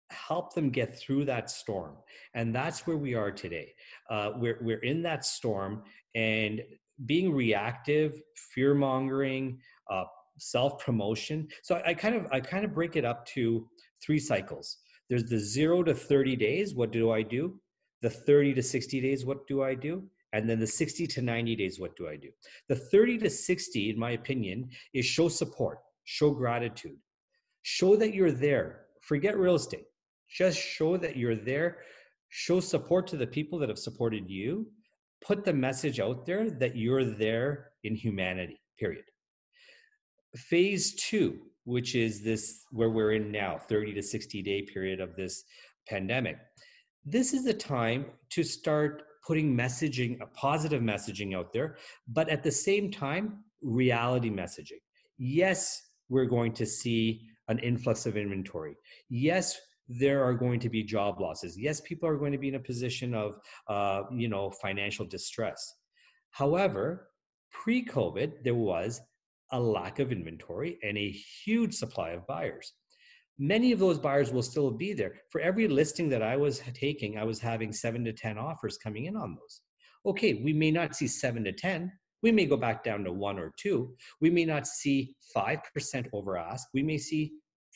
help 0.10 0.54
them 0.54 0.70
get 0.70 0.98
through 1.00 1.26
that 1.26 1.50
storm. 1.50 1.96
And 2.34 2.56
that's 2.56 2.88
where 2.88 2.98
we 2.98 3.14
are 3.14 3.32
today. 3.32 3.74
Uh, 4.10 4.32
we're, 4.36 4.60
we're 4.62 4.80
in 4.80 5.02
that 5.04 5.26
storm 5.26 5.84
and 6.16 6.62
being 7.06 7.34
reactive, 7.34 8.22
fear 8.54 8.74
mongering, 8.74 9.60
uh, 9.92 10.06
self 10.38 10.80
promotion. 10.80 11.48
So 11.64 11.76
I, 11.76 11.90
I 11.90 11.94
kind 11.94 12.16
of 12.16 12.28
I 12.32 12.40
kind 12.40 12.66
of 12.66 12.74
break 12.74 12.96
it 12.96 13.06
up 13.06 13.26
to 13.28 13.68
three 14.04 14.20
cycles. 14.20 14.78
There's 15.10 15.30
the 15.30 15.40
zero 15.40 15.84
to 15.84 15.94
30 15.94 16.36
days. 16.36 16.76
What 16.76 16.92
do 16.92 17.12
I 17.12 17.22
do? 17.22 17.60
The 18.02 18.10
30 18.10 18.54
to 18.56 18.64
60 18.64 19.02
days. 19.02 19.26
What 19.26 19.48
do 19.48 19.64
I 19.64 19.74
do? 19.74 20.04
And 20.34 20.50
then 20.50 20.60
the 20.60 20.68
60 20.68 21.08
to 21.08 21.22
90 21.22 21.56
days. 21.56 21.80
What 21.80 21.96
do 21.96 22.08
I 22.10 22.18
do? 22.18 22.30
The 22.68 22.76
30 22.76 23.18
to 23.20 23.30
60, 23.30 23.90
in 23.92 24.00
my 24.00 24.12
opinion, 24.12 24.70
is 24.94 25.06
show 25.06 25.30
support, 25.30 25.80
show 26.04 26.32
gratitude, 26.32 26.98
show 27.70 27.98
that 27.98 28.14
you're 28.14 28.32
there. 28.32 28.86
Forget 29.02 29.38
real 29.38 29.56
estate. 29.56 29.88
Just 30.30 30.58
show 30.58 30.96
that 30.96 31.18
you're 31.18 31.36
there. 31.36 31.80
Show 32.30 32.62
support 32.62 33.08
to 33.08 33.18
the 33.18 33.28
people 33.28 33.60
that 33.60 33.68
have 33.68 33.78
supported 33.78 34.30
you. 34.30 34.68
Put 35.22 35.44
the 35.44 35.52
message 35.52 36.00
out 36.00 36.26
there 36.26 36.50
that 36.50 36.78
you're 36.78 37.04
there 37.04 37.72
in 37.84 37.94
humanity 37.94 38.62
period. 38.80 39.04
Phase 40.36 40.96
two 40.96 41.40
which 41.66 41.96
is 41.96 42.24
this 42.24 42.64
where 42.72 42.90
we're 42.90 43.12
in 43.12 43.30
now 43.30 43.58
30 43.58 43.94
to 43.96 44.02
60 44.02 44.42
day 44.42 44.62
period 44.62 45.02
of 45.02 45.18
this 45.18 45.44
pandemic. 45.90 46.38
This 47.04 47.34
is 47.34 47.44
the 47.44 47.54
time 47.54 48.06
to 48.30 48.44
start 48.44 49.04
putting 49.28 49.54
messaging 49.54 50.22
a 50.22 50.28
positive 50.28 50.82
messaging 50.82 51.36
out 51.36 51.52
there 51.52 51.76
but 52.08 52.30
at 52.30 52.44
the 52.44 52.52
same 52.52 52.90
time 52.90 53.44
reality 53.62 54.30
messaging. 54.30 54.82
Yes 55.18 55.82
we're 56.08 56.32
going 56.38 56.54
to 56.54 56.66
see 56.66 57.28
an 57.48 57.60
influx 57.60 58.06
of 58.06 58.18
inventory. 58.18 58.76
Yes, 59.10 59.58
there 59.88 60.24
are 60.24 60.34
going 60.34 60.60
to 60.60 60.70
be 60.70 60.84
job 60.84 61.20
losses. 61.20 61.58
Yes, 61.58 61.82
people 61.82 62.10
are 62.10 62.18
going 62.18 62.34
to 62.34 62.38
be 62.38 62.50
in 62.50 62.56
a 62.56 62.60
position 62.60 63.14
of, 63.14 63.40
uh, 63.68 64.04
you 64.12 64.28
know, 64.28 64.52
financial 64.52 65.06
distress. 65.06 65.76
However, 66.32 67.10
pre-COVID, 67.52 68.44
there 68.44 68.56
was 68.56 69.02
a 69.52 69.60
lack 69.60 70.00
of 70.00 70.12
inventory 70.12 70.78
and 70.84 70.98
a 70.98 71.10
huge 71.46 71.74
supply 71.74 72.10
of 72.12 72.28
buyers. 72.28 72.74
Many 73.40 73.72
of 73.72 73.80
those 73.80 74.00
buyers 74.00 74.32
will 74.32 74.44
still 74.44 74.72
be 74.72 74.94
there. 74.94 75.14
For 75.30 75.40
every 75.40 75.68
listing 75.68 76.10
that 76.10 76.24
I 76.24 76.36
was 76.36 76.62
taking, 76.74 77.18
I 77.18 77.24
was 77.24 77.40
having 77.40 77.72
seven 77.72 78.04
to 78.06 78.14
10 78.14 78.38
offers 78.38 78.78
coming 78.78 79.06
in 79.06 79.16
on 79.16 79.36
those. 79.36 79.62
Okay, 80.06 80.42
we 80.44 80.54
may 80.54 80.72
not 80.72 80.96
see 80.96 81.08
seven 81.08 81.44
to 81.44 81.52
10, 81.52 81.92
we 82.24 82.32
may 82.32 82.46
go 82.46 82.58
back 82.58 82.84
down 82.84 83.04
to 83.04 83.12
one 83.12 83.40
or 83.40 83.54
two. 83.58 83.96
We 84.22 84.30
may 84.30 84.46
not 84.46 84.68
see 84.68 85.16
5% 85.36 85.60
over 86.14 86.38
ask. 86.38 86.68
We 86.74 86.84
may 86.84 86.98
see 86.98 87.34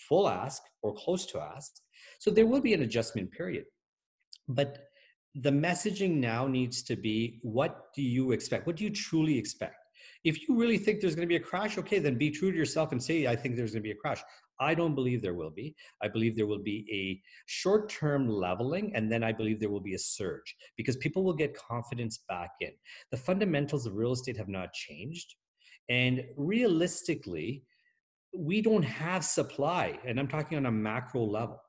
full 0.10 0.28
ask 0.28 0.62
or 0.82 0.94
close 0.94 1.26
to 1.28 1.40
ask. 1.40 1.72
So 2.20 2.32
there 2.32 2.48
will 2.48 2.62
be 2.62 2.74
an 2.74 2.82
adjustment 2.82 3.32
period. 3.32 3.66
But 4.48 4.88
the 5.36 5.52
messaging 5.52 6.18
now 6.18 6.48
needs 6.48 6.82
to 6.84 6.96
be 6.96 7.40
what 7.44 7.94
do 7.96 8.02
you 8.02 8.32
expect? 8.32 8.68
What 8.68 8.76
do 8.76 8.84
you 8.84 8.90
truly 8.90 9.38
expect? 9.38 9.76
If 10.24 10.48
you 10.48 10.60
really 10.60 10.78
think 10.78 11.02
there's 11.02 11.16
going 11.16 11.28
to 11.28 11.32
be 11.32 11.38
a 11.38 11.40
crash, 11.40 11.78
okay, 11.78 12.00
then 12.00 12.18
be 12.18 12.30
true 12.30 12.52
to 12.52 12.58
yourself 12.58 12.92
and 12.92 13.02
say, 13.02 13.28
I 13.28 13.36
think 13.36 13.56
there's 13.56 13.72
going 13.72 13.82
to 13.82 13.88
be 13.88 13.92
a 13.92 13.96
crash. 13.96 14.22
I 14.60 14.76
don't 14.76 14.94
believe 14.94 15.22
there 15.22 15.34
will 15.34 15.50
be. 15.50 15.76
I 16.04 16.08
believe 16.08 16.36
there 16.36 16.46
will 16.46 16.62
be 16.62 16.86
a 16.92 17.20
short 17.48 17.90
term 17.90 18.30
leveling, 18.30 18.96
and 18.96 19.12
then 19.12 19.24
I 19.24 19.32
believe 19.32 19.60
there 19.60 19.72
will 19.72 19.82
be 19.82 19.96
a 19.96 20.00
surge 20.00 20.56
because 20.78 20.96
people 20.98 21.24
will 21.24 21.34
get 21.34 21.58
confidence 21.58 22.20
back 22.30 22.52
in. 22.62 22.72
The 23.10 23.18
fundamentals 23.18 23.88
of 23.88 23.96
real 23.96 24.12
estate 24.12 24.38
have 24.38 24.50
not 24.50 24.74
changed. 24.74 25.36
And 25.90 26.24
realistically, 26.38 27.64
we 28.38 28.62
don't 28.62 28.84
have 28.84 29.26
supply, 29.26 30.00
and 30.06 30.20
I'm 30.20 30.28
talking 30.28 30.58
on 30.58 30.68
a 30.68 30.72
macro 30.72 31.24
level. 31.24 31.60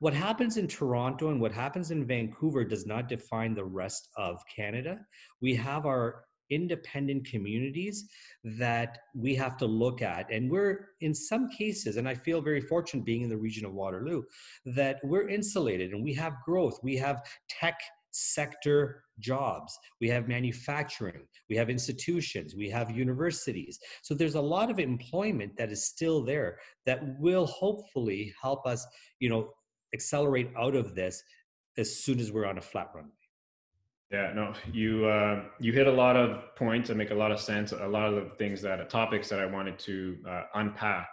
What 0.00 0.12
happens 0.12 0.56
in 0.56 0.66
Toronto 0.68 1.30
and 1.30 1.40
what 1.40 1.52
happens 1.52 1.90
in 1.90 2.06
Vancouver 2.06 2.64
does 2.64 2.86
not 2.86 3.08
define 3.08 3.54
the 3.54 3.64
rest 3.64 4.08
of 4.16 4.40
Canada. 4.54 4.98
We 5.40 5.54
have 5.54 5.86
our 5.86 6.24
independent 6.50 7.26
communities 7.26 8.08
that 8.44 8.98
we 9.14 9.34
have 9.34 9.56
to 9.58 9.66
look 9.66 10.02
at. 10.02 10.30
And 10.30 10.50
we're, 10.50 10.88
in 11.00 11.14
some 11.14 11.48
cases, 11.48 11.96
and 11.96 12.08
I 12.08 12.14
feel 12.14 12.40
very 12.40 12.60
fortunate 12.60 13.04
being 13.04 13.22
in 13.22 13.30
the 13.30 13.36
region 13.36 13.64
of 13.64 13.72
Waterloo, 13.72 14.22
that 14.66 15.00
we're 15.02 15.28
insulated 15.28 15.92
and 15.92 16.02
we 16.02 16.14
have 16.14 16.34
growth. 16.44 16.78
We 16.82 16.96
have 16.96 17.22
tech 17.48 17.78
sector 18.14 19.02
jobs. 19.18 19.76
We 20.00 20.08
have 20.08 20.28
manufacturing, 20.28 21.26
we 21.48 21.56
have 21.56 21.68
institutions, 21.68 22.54
we 22.54 22.70
have 22.70 22.96
universities. 22.96 23.78
So 24.02 24.14
there's 24.14 24.36
a 24.36 24.40
lot 24.40 24.70
of 24.70 24.78
employment 24.78 25.56
that 25.56 25.72
is 25.72 25.86
still 25.86 26.24
there 26.24 26.58
that 26.86 27.00
will 27.18 27.46
hopefully 27.46 28.32
help 28.40 28.66
us, 28.66 28.86
you 29.18 29.28
know, 29.28 29.50
accelerate 29.92 30.50
out 30.56 30.76
of 30.76 30.94
this 30.94 31.22
as 31.76 32.04
soon 32.04 32.20
as 32.20 32.30
we're 32.30 32.46
on 32.46 32.58
a 32.58 32.62
flat 32.62 32.90
runway. 32.94 33.10
Yeah, 34.14 34.32
no, 34.34 34.54
you 34.72 35.06
uh, 35.06 35.42
you 35.58 35.72
hit 35.72 35.86
a 35.86 35.92
lot 35.92 36.16
of 36.16 36.54
points 36.54 36.90
and 36.90 36.98
make 36.98 37.10
a 37.10 37.14
lot 37.14 37.32
of 37.32 37.40
sense. 37.40 37.72
A 37.72 37.86
lot 37.86 38.06
of 38.12 38.14
the 38.14 38.30
things 38.36 38.62
that 38.62 38.88
topics 38.88 39.28
that 39.30 39.40
I 39.40 39.46
wanted 39.46 39.78
to 39.80 40.16
uh, 40.28 40.42
unpack 40.54 41.08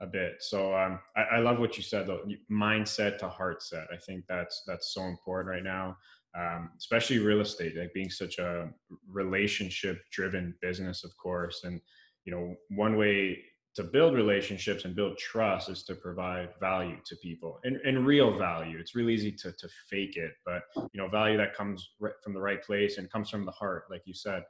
a 0.00 0.06
bit. 0.06 0.36
So 0.40 0.74
um, 0.74 0.98
I, 1.16 1.36
I, 1.36 1.38
love 1.38 1.58
what 1.58 1.76
you 1.76 1.82
said 1.82 2.06
though. 2.06 2.20
Mindset 2.50 3.18
to 3.18 3.28
heart 3.28 3.62
set. 3.62 3.86
I 3.92 3.96
think 3.96 4.24
that's 4.26 4.62
that's 4.66 4.94
so 4.94 5.02
important 5.02 5.50
right 5.50 5.62
now 5.62 5.96
um, 6.36 6.70
especially 6.76 7.18
real 7.18 7.40
estate, 7.40 7.76
like 7.76 7.94
being 7.94 8.10
such 8.10 8.38
a 8.38 8.68
relationship 9.08 10.02
driven 10.10 10.54
business, 10.60 11.02
of 11.02 11.16
course. 11.16 11.64
And, 11.64 11.80
you 12.24 12.32
know, 12.32 12.54
one 12.68 12.96
way 12.96 13.42
to 13.76 13.84
build 13.84 14.14
relationships 14.14 14.84
and 14.84 14.96
build 14.96 15.18
trust 15.18 15.68
is 15.68 15.82
to 15.84 15.94
provide 15.94 16.48
value 16.60 16.96
to 17.04 17.14
people 17.16 17.58
and, 17.64 17.76
and 17.84 18.06
real 18.06 18.36
value. 18.36 18.78
It's 18.78 18.94
really 18.94 19.14
easy 19.14 19.32
to, 19.32 19.52
to 19.52 19.68
fake 19.88 20.16
it, 20.16 20.32
but, 20.44 20.62
you 20.92 21.00
know, 21.00 21.08
value 21.08 21.36
that 21.36 21.54
comes 21.54 21.86
right 22.00 22.14
from 22.24 22.32
the 22.32 22.40
right 22.40 22.62
place 22.62 22.96
and 22.96 23.10
comes 23.10 23.28
from 23.30 23.44
the 23.44 23.52
heart, 23.52 23.84
like 23.90 24.02
you 24.06 24.14
said. 24.14 24.42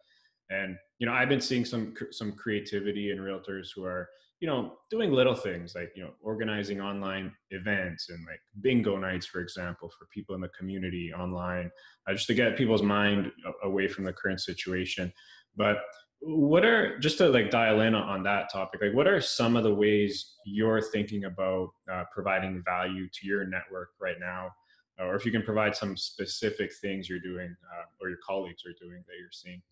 And, 0.48 0.76
you 1.00 1.06
know, 1.06 1.12
I've 1.12 1.28
been 1.28 1.40
seeing 1.40 1.64
some, 1.64 1.94
some 2.12 2.32
creativity 2.32 3.10
in 3.10 3.18
realtors 3.18 3.68
who 3.74 3.84
are, 3.84 4.08
you 4.38 4.46
know, 4.46 4.74
doing 4.90 5.10
little 5.10 5.34
things 5.34 5.74
like, 5.74 5.90
you 5.96 6.04
know, 6.04 6.10
organizing 6.20 6.80
online 6.80 7.32
events 7.50 8.10
and 8.10 8.18
like 8.26 8.38
bingo 8.60 8.96
nights, 8.96 9.26
for 9.26 9.40
example, 9.40 9.90
for 9.98 10.06
people 10.14 10.36
in 10.36 10.40
the 10.40 10.50
community 10.50 11.12
online, 11.12 11.68
uh, 12.08 12.12
just 12.12 12.28
to 12.28 12.34
get 12.34 12.56
people's 12.56 12.82
mind 12.82 13.32
away 13.64 13.88
from 13.88 14.04
the 14.04 14.12
current 14.12 14.40
situation. 14.40 15.12
But 15.56 15.78
what 16.26 16.64
are, 16.64 16.98
just 16.98 17.18
to 17.18 17.28
like 17.28 17.50
dial 17.50 17.80
in 17.82 17.94
on 17.94 18.24
that 18.24 18.52
topic, 18.52 18.80
like 18.82 18.94
what 18.94 19.06
are 19.06 19.20
some 19.20 19.54
of 19.54 19.62
the 19.62 19.72
ways 19.72 20.34
you're 20.44 20.82
thinking 20.82 21.24
about 21.24 21.70
uh, 21.90 22.02
providing 22.12 22.62
value 22.64 23.08
to 23.08 23.26
your 23.26 23.46
network 23.46 23.90
right 24.00 24.16
now? 24.18 24.50
Or 24.98 25.14
if 25.14 25.24
you 25.24 25.30
can 25.30 25.42
provide 25.42 25.76
some 25.76 25.96
specific 25.96 26.72
things 26.72 27.08
you're 27.08 27.20
doing 27.20 27.54
uh, 27.72 27.84
or 28.00 28.08
your 28.08 28.18
colleagues 28.26 28.64
are 28.66 28.74
doing 28.84 29.04
that 29.06 29.14
you're 29.20 29.30
seeing. 29.30 29.62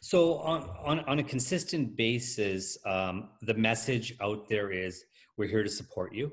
So 0.00 0.38
on, 0.38 0.68
on, 0.84 1.00
on 1.00 1.20
a 1.20 1.22
consistent 1.22 1.96
basis, 1.96 2.76
um, 2.84 3.30
the 3.40 3.54
message 3.54 4.14
out 4.20 4.48
there 4.48 4.70
is 4.70 5.04
we're 5.36 5.48
here 5.48 5.62
to 5.62 5.70
support 5.70 6.12
you. 6.12 6.32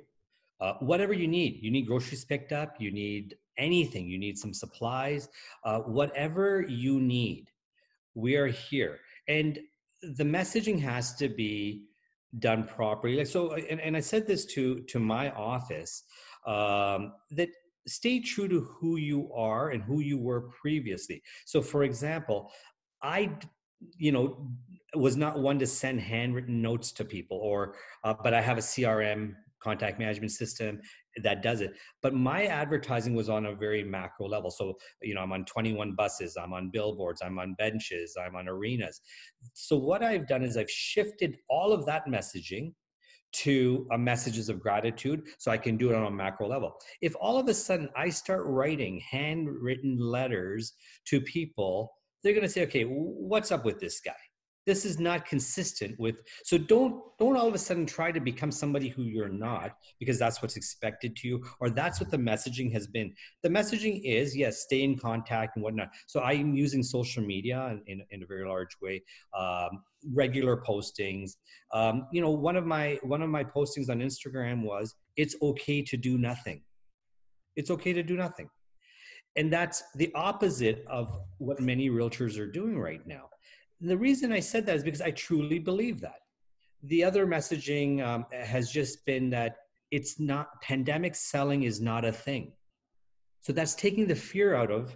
Uh, 0.59 0.73
whatever 0.79 1.13
you 1.13 1.27
need, 1.27 1.59
you 1.61 1.71
need 1.71 1.85
groceries 1.85 2.25
picked 2.25 2.51
up, 2.51 2.75
you 2.79 2.91
need 2.91 3.37
anything, 3.57 4.09
you 4.09 4.17
need 4.17 4.37
some 4.37 4.53
supplies, 4.53 5.29
uh, 5.63 5.79
whatever 5.79 6.65
you 6.67 6.99
need, 6.99 7.51
we 8.17 8.35
are 8.35 8.47
here. 8.47 8.99
And 9.27 9.59
the 10.01 10.23
messaging 10.23 10.79
has 10.81 11.13
to 11.15 11.29
be 11.29 11.85
done 12.39 12.65
properly. 12.65 13.17
Like 13.17 13.27
so, 13.27 13.53
and, 13.53 13.79
and 13.79 13.95
I 13.95 13.99
said 13.99 14.27
this 14.27 14.45
to 14.47 14.81
to 14.81 14.99
my 14.99 15.31
office 15.31 16.03
um, 16.45 17.13
that 17.31 17.49
stay 17.87 18.19
true 18.19 18.47
to 18.47 18.61
who 18.61 18.97
you 18.97 19.31
are 19.33 19.69
and 19.69 19.81
who 19.83 20.01
you 20.01 20.17
were 20.17 20.41
previously. 20.61 21.21
So, 21.45 21.61
for 21.61 21.83
example, 21.83 22.51
I, 23.01 23.31
you 23.97 24.11
know, 24.11 24.51
was 24.95 25.15
not 25.15 25.39
one 25.39 25.59
to 25.59 25.67
send 25.67 26.01
handwritten 26.01 26.61
notes 26.61 26.91
to 26.93 27.05
people 27.05 27.37
or, 27.37 27.75
uh, 28.03 28.15
but 28.23 28.33
I 28.33 28.41
have 28.41 28.57
a 28.57 28.61
CRM 28.61 29.35
contact 29.61 29.99
management 29.99 30.31
system 30.31 30.79
that 31.23 31.41
does 31.41 31.61
it. 31.61 31.73
But 32.01 32.13
my 32.13 32.45
advertising 32.45 33.15
was 33.15 33.29
on 33.29 33.47
a 33.47 33.55
very 33.55 33.83
macro 33.83 34.27
level. 34.27 34.51
So, 34.51 34.75
you 35.01 35.15
know, 35.15 35.21
I'm 35.21 35.31
on 35.31 35.45
21 35.45 35.95
buses, 35.95 36.37
I'm 36.41 36.53
on 36.53 36.69
billboards, 36.71 37.21
I'm 37.23 37.39
on 37.39 37.55
benches, 37.57 38.15
I'm 38.23 38.35
on 38.35 38.47
arenas. 38.47 39.01
So, 39.53 39.77
what 39.77 40.03
I've 40.03 40.27
done 40.27 40.43
is 40.43 40.57
I've 40.57 40.69
shifted 40.69 41.37
all 41.49 41.73
of 41.73 41.85
that 41.85 42.07
messaging 42.07 42.73
to 43.33 43.85
messages 43.97 44.47
of 44.47 44.59
gratitude 44.59 45.21
so 45.37 45.51
I 45.51 45.57
can 45.57 45.75
do 45.75 45.89
it 45.89 45.95
on 45.95 46.05
a 46.05 46.11
macro 46.11 46.47
level. 46.47 46.75
If 47.01 47.13
all 47.19 47.37
of 47.37 47.47
a 47.49 47.53
sudden 47.53 47.89
I 47.95 48.09
start 48.09 48.43
writing 48.45 49.01
handwritten 49.11 49.97
letters 49.99 50.73
to 51.07 51.19
people 51.19 51.91
they're 52.23 52.33
going 52.33 52.45
to 52.45 52.49
say, 52.49 52.63
okay, 52.63 52.83
what's 52.83 53.51
up 53.51 53.65
with 53.65 53.79
this 53.79 53.99
guy? 53.99 54.11
This 54.67 54.85
is 54.85 54.99
not 54.99 55.25
consistent 55.25 55.97
with. 55.97 56.21
So 56.43 56.57
don't 56.57 57.01
don't 57.17 57.35
all 57.35 57.47
of 57.47 57.55
a 57.55 57.57
sudden 57.57 57.85
try 57.85 58.11
to 58.11 58.19
become 58.19 58.51
somebody 58.51 58.89
who 58.89 59.03
you're 59.03 59.29
not 59.29 59.71
because 59.99 60.19
that's 60.19 60.41
what's 60.41 60.57
expected 60.57 61.15
to 61.15 61.27
you 61.27 61.43
or 61.59 61.69
that's 61.69 61.99
what 61.99 62.11
the 62.11 62.17
messaging 62.17 62.71
has 62.73 62.85
been. 62.85 63.13
The 63.41 63.49
messaging 63.49 64.01
is 64.03 64.35
yes, 64.35 64.59
stay 64.59 64.83
in 64.83 64.97
contact 64.99 65.55
and 65.55 65.63
whatnot. 65.63 65.89
So 66.05 66.21
I'm 66.21 66.53
using 66.53 66.83
social 66.83 67.23
media 67.23 67.79
in, 67.87 68.03
in 68.11 68.21
a 68.21 68.25
very 68.27 68.47
large 68.47 68.75
way, 68.81 69.01
um, 69.35 69.81
regular 70.13 70.61
postings. 70.61 71.31
Um, 71.73 72.07
you 72.11 72.21
know, 72.21 72.31
one 72.31 72.57
of 72.57 72.65
my 72.65 72.99
one 73.03 73.21
of 73.21 73.29
my 73.29 73.43
postings 73.43 73.89
on 73.89 73.99
Instagram 73.99 74.63
was 74.63 74.93
it's 75.15 75.35
okay 75.41 75.81
to 75.83 75.97
do 75.97 76.17
nothing. 76.17 76.61
It's 77.55 77.71
okay 77.71 77.93
to 77.93 78.03
do 78.03 78.17
nothing 78.17 78.49
and 79.37 79.53
that's 79.53 79.83
the 79.95 80.11
opposite 80.15 80.83
of 80.87 81.15
what 81.37 81.59
many 81.59 81.89
realtors 81.89 82.37
are 82.39 82.51
doing 82.51 82.77
right 82.77 83.05
now. 83.05 83.29
And 83.81 83.89
the 83.89 83.97
reason 83.97 84.31
I 84.31 84.39
said 84.39 84.65
that 84.65 84.75
is 84.75 84.83
because 84.83 85.01
I 85.01 85.11
truly 85.11 85.59
believe 85.59 86.01
that. 86.01 86.21
The 86.83 87.03
other 87.03 87.27
messaging 87.27 88.05
um, 88.05 88.25
has 88.31 88.71
just 88.71 89.05
been 89.05 89.29
that 89.31 89.57
it's 89.91 90.19
not, 90.19 90.61
pandemic 90.61 91.15
selling 91.15 91.63
is 91.63 91.79
not 91.79 92.05
a 92.05 92.11
thing. 92.11 92.53
So 93.41 93.53
that's 93.53 93.75
taking 93.75 94.07
the 94.07 94.15
fear 94.15 94.55
out 94.55 94.71
of 94.71 94.95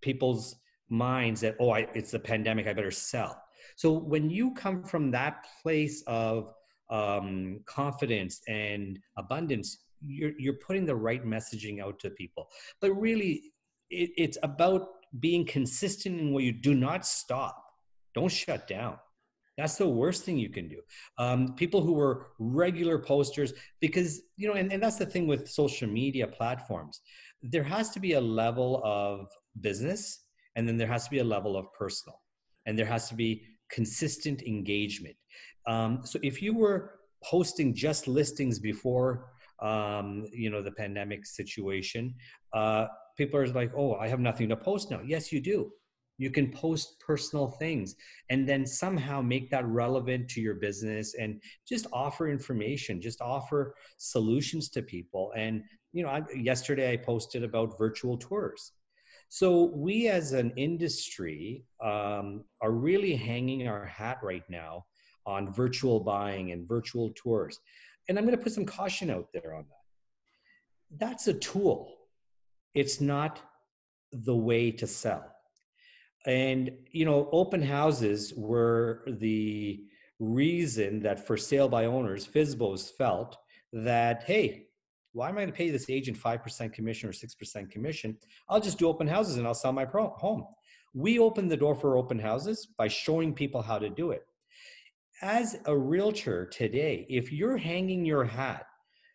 people's 0.00 0.56
minds 0.88 1.40
that, 1.42 1.56
oh, 1.60 1.70
I, 1.70 1.86
it's 1.94 2.10
the 2.10 2.18
pandemic, 2.18 2.66
I 2.66 2.72
better 2.72 2.90
sell. 2.90 3.40
So 3.76 3.92
when 3.92 4.30
you 4.30 4.54
come 4.54 4.82
from 4.82 5.10
that 5.12 5.46
place 5.62 6.02
of 6.06 6.52
um, 6.90 7.60
confidence 7.66 8.40
and 8.48 8.98
abundance, 9.16 9.84
you're, 10.04 10.32
you're 10.38 10.54
putting 10.54 10.86
the 10.86 10.96
right 10.96 11.24
messaging 11.24 11.82
out 11.82 11.98
to 12.00 12.10
people. 12.10 12.48
But 12.80 12.92
really, 12.92 13.52
it, 13.90 14.10
it's 14.16 14.38
about 14.42 14.88
being 15.20 15.44
consistent 15.44 16.20
in 16.20 16.32
what 16.32 16.44
you 16.44 16.52
do 16.52 16.74
not 16.74 17.06
stop 17.06 17.67
don't 18.14 18.32
shut 18.32 18.66
down 18.66 18.96
that's 19.56 19.76
the 19.76 19.88
worst 19.88 20.24
thing 20.24 20.38
you 20.38 20.48
can 20.48 20.68
do 20.68 20.80
um, 21.18 21.54
people 21.54 21.82
who 21.82 21.92
were 21.92 22.28
regular 22.38 22.98
posters 22.98 23.52
because 23.80 24.22
you 24.36 24.46
know 24.48 24.54
and, 24.54 24.72
and 24.72 24.82
that's 24.82 24.96
the 24.96 25.06
thing 25.06 25.26
with 25.26 25.48
social 25.48 25.88
media 25.88 26.26
platforms 26.26 27.00
there 27.42 27.62
has 27.62 27.90
to 27.90 28.00
be 28.00 28.14
a 28.14 28.20
level 28.20 28.82
of 28.84 29.28
business 29.60 30.24
and 30.56 30.66
then 30.66 30.76
there 30.76 30.88
has 30.88 31.04
to 31.04 31.10
be 31.10 31.18
a 31.18 31.24
level 31.24 31.56
of 31.56 31.72
personal 31.72 32.20
and 32.66 32.78
there 32.78 32.86
has 32.86 33.08
to 33.08 33.14
be 33.14 33.42
consistent 33.70 34.42
engagement 34.42 35.16
um, 35.66 36.00
so 36.04 36.18
if 36.22 36.40
you 36.40 36.54
were 36.54 36.94
posting 37.24 37.74
just 37.74 38.06
listings 38.06 38.58
before 38.58 39.32
um, 39.60 40.24
you 40.32 40.50
know 40.50 40.62
the 40.62 40.70
pandemic 40.70 41.26
situation 41.26 42.14
uh, 42.54 42.86
people 43.18 43.38
are 43.38 43.46
like, 43.48 43.72
oh, 43.76 43.96
I 43.96 44.08
have 44.08 44.20
nothing 44.20 44.48
to 44.48 44.56
post 44.56 44.90
now. 44.90 45.00
Yes, 45.04 45.30
you 45.32 45.40
do. 45.40 45.72
You 46.18 46.30
can 46.30 46.50
post 46.50 47.00
personal 47.00 47.48
things 47.48 47.94
and 48.30 48.48
then 48.48 48.66
somehow 48.66 49.22
make 49.22 49.50
that 49.50 49.66
relevant 49.66 50.28
to 50.30 50.40
your 50.40 50.56
business 50.56 51.14
and 51.14 51.40
just 51.66 51.86
offer 51.92 52.28
information, 52.28 53.00
just 53.00 53.20
offer 53.20 53.74
solutions 53.96 54.68
to 54.70 54.82
people. 54.82 55.32
And, 55.36 55.62
you 55.92 56.02
know, 56.02 56.10
I, 56.10 56.22
yesterday 56.34 56.92
I 56.92 56.96
posted 56.96 57.44
about 57.44 57.78
virtual 57.78 58.18
tours. 58.18 58.72
So 59.30 59.72
we 59.74 60.08
as 60.08 60.32
an 60.32 60.52
industry 60.56 61.64
um, 61.82 62.44
are 62.60 62.72
really 62.72 63.14
hanging 63.14 63.68
our 63.68 63.84
hat 63.84 64.18
right 64.22 64.44
now 64.48 64.86
on 65.26 65.52
virtual 65.52 66.00
buying 66.00 66.52
and 66.52 66.66
virtual 66.66 67.12
tours. 67.14 67.60
And 68.08 68.18
I'm 68.18 68.24
going 68.24 68.36
to 68.36 68.42
put 68.42 68.52
some 68.52 68.64
caution 68.64 69.10
out 69.10 69.28
there 69.32 69.54
on 69.54 69.64
that. 69.68 70.98
That's 70.98 71.28
a 71.28 71.34
tool 71.34 71.98
it's 72.74 73.00
not 73.00 73.40
the 74.12 74.36
way 74.36 74.70
to 74.70 74.86
sell. 74.86 75.24
And, 76.28 76.70
you 76.92 77.06
know, 77.06 77.30
open 77.32 77.62
houses 77.62 78.34
were 78.36 79.02
the 79.06 79.82
reason 80.20 81.00
that 81.00 81.26
for 81.26 81.38
sale 81.38 81.70
by 81.70 81.86
owners, 81.86 82.28
FSBOs 82.28 82.90
felt 82.98 83.38
that, 83.72 84.24
hey, 84.24 84.66
why 85.14 85.30
am 85.30 85.38
I 85.38 85.40
going 85.40 85.48
to 85.48 85.56
pay 85.56 85.70
this 85.70 85.88
agent 85.88 86.18
5% 86.18 86.70
commission 86.74 87.08
or 87.08 87.12
6% 87.12 87.70
commission? 87.70 88.18
I'll 88.46 88.60
just 88.60 88.78
do 88.78 88.88
open 88.88 89.08
houses 89.08 89.38
and 89.38 89.46
I'll 89.46 89.54
sell 89.54 89.72
my 89.72 89.86
pro- 89.86 90.10
home. 90.10 90.44
We 90.92 91.18
open 91.18 91.48
the 91.48 91.56
door 91.56 91.74
for 91.74 91.96
open 91.96 92.18
houses 92.18 92.68
by 92.76 92.88
showing 92.88 93.32
people 93.32 93.62
how 93.62 93.78
to 93.78 93.88
do 93.88 94.10
it. 94.10 94.26
As 95.22 95.56
a 95.64 95.74
realtor 95.74 96.44
today, 96.44 97.06
if 97.08 97.32
you're 97.32 97.56
hanging 97.56 98.04
your 98.04 98.24
hat 98.24 98.66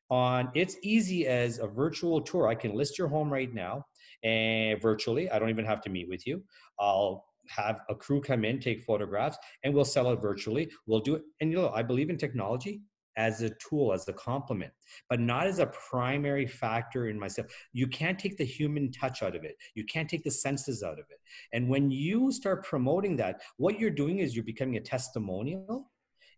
on 0.10 0.51
it's 0.53 0.77
easy 0.84 1.25
as 1.25 1.60
a 1.60 1.67
virtual 1.67 2.22
tour. 2.22 2.48
I 2.48 2.55
can 2.55 2.75
list 2.75 2.98
your 3.00 3.08
home 3.08 3.32
right 3.32 3.51
now 3.51 3.86
and 4.24 4.82
virtually. 4.82 5.30
I 5.30 5.39
don't 5.39 5.50
even 5.50 5.65
have 5.65 5.82
to 5.82 5.89
meet 5.89 6.10
with 6.10 6.25
you. 6.25 6.44
I'll 6.80 7.25
have 7.50 7.82
a 7.89 7.96
crew 7.96 8.22
come 8.22 8.46
in, 8.46 8.60
take 8.60 8.82
photographs, 8.84 9.38
and 9.63 9.74
we'll 9.74 9.86
sell 9.86 10.12
it 10.12 10.22
virtually. 10.22 10.72
We'll 10.88 11.01
do 11.01 11.15
it. 11.15 11.24
And 11.42 11.51
you 11.51 11.58
know, 11.58 11.70
I 11.70 11.84
believe 11.84 12.10
in 12.10 12.18
technology 12.18 12.82
as 13.15 13.42
a 13.42 13.51
tool, 13.51 13.94
as 13.94 14.08
a 14.08 14.13
complement, 14.13 14.72
but 15.10 15.20
not 15.20 15.46
as 15.46 15.60
a 15.60 15.68
primary 15.68 16.48
factor 16.48 17.10
in 17.10 17.20
myself. 17.20 17.48
You 17.72 17.88
can't 17.88 18.18
take 18.18 18.38
the 18.38 18.46
human 18.46 18.92
touch 18.92 19.22
out 19.22 19.36
of 19.36 19.44
it. 19.44 19.56
You 19.75 19.86
can't 19.86 20.10
take 20.10 20.24
the 20.24 20.32
senses 20.32 20.82
out 20.84 20.94
of 20.94 21.06
it. 21.10 21.20
And 21.51 21.70
when 21.70 21.92
you 21.92 22.32
start 22.32 22.65
promoting 22.65 23.15
that, 23.18 23.42
what 23.58 23.80
you're 23.80 23.92
doing 23.92 24.20
is 24.20 24.36
you're 24.36 24.44
becoming 24.44 24.77
a 24.77 24.82
testimonial 24.82 25.92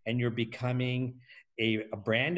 and 0.06 0.20
you're 0.20 0.32
becoming 0.32 1.15
a, 1.60 1.86
a 1.94 1.98
brand 1.98 2.38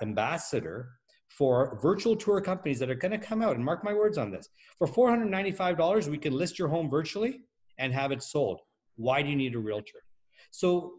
ambassador 0.00 0.90
for 1.36 1.78
virtual 1.80 2.14
tour 2.14 2.40
companies 2.40 2.78
that 2.78 2.90
are 2.90 2.94
going 2.94 3.12
to 3.12 3.18
come 3.18 3.42
out 3.42 3.56
and 3.56 3.64
mark 3.64 3.82
my 3.82 3.94
words 3.94 4.18
on 4.18 4.30
this. 4.30 4.48
For 4.78 4.86
$495, 4.86 6.08
we 6.08 6.18
can 6.18 6.34
list 6.34 6.58
your 6.58 6.68
home 6.68 6.90
virtually 6.90 7.40
and 7.78 7.92
have 7.92 8.12
it 8.12 8.22
sold. 8.22 8.60
Why 8.96 9.22
do 9.22 9.30
you 9.30 9.36
need 9.36 9.54
a 9.54 9.58
realtor? 9.58 10.02
So 10.50 10.94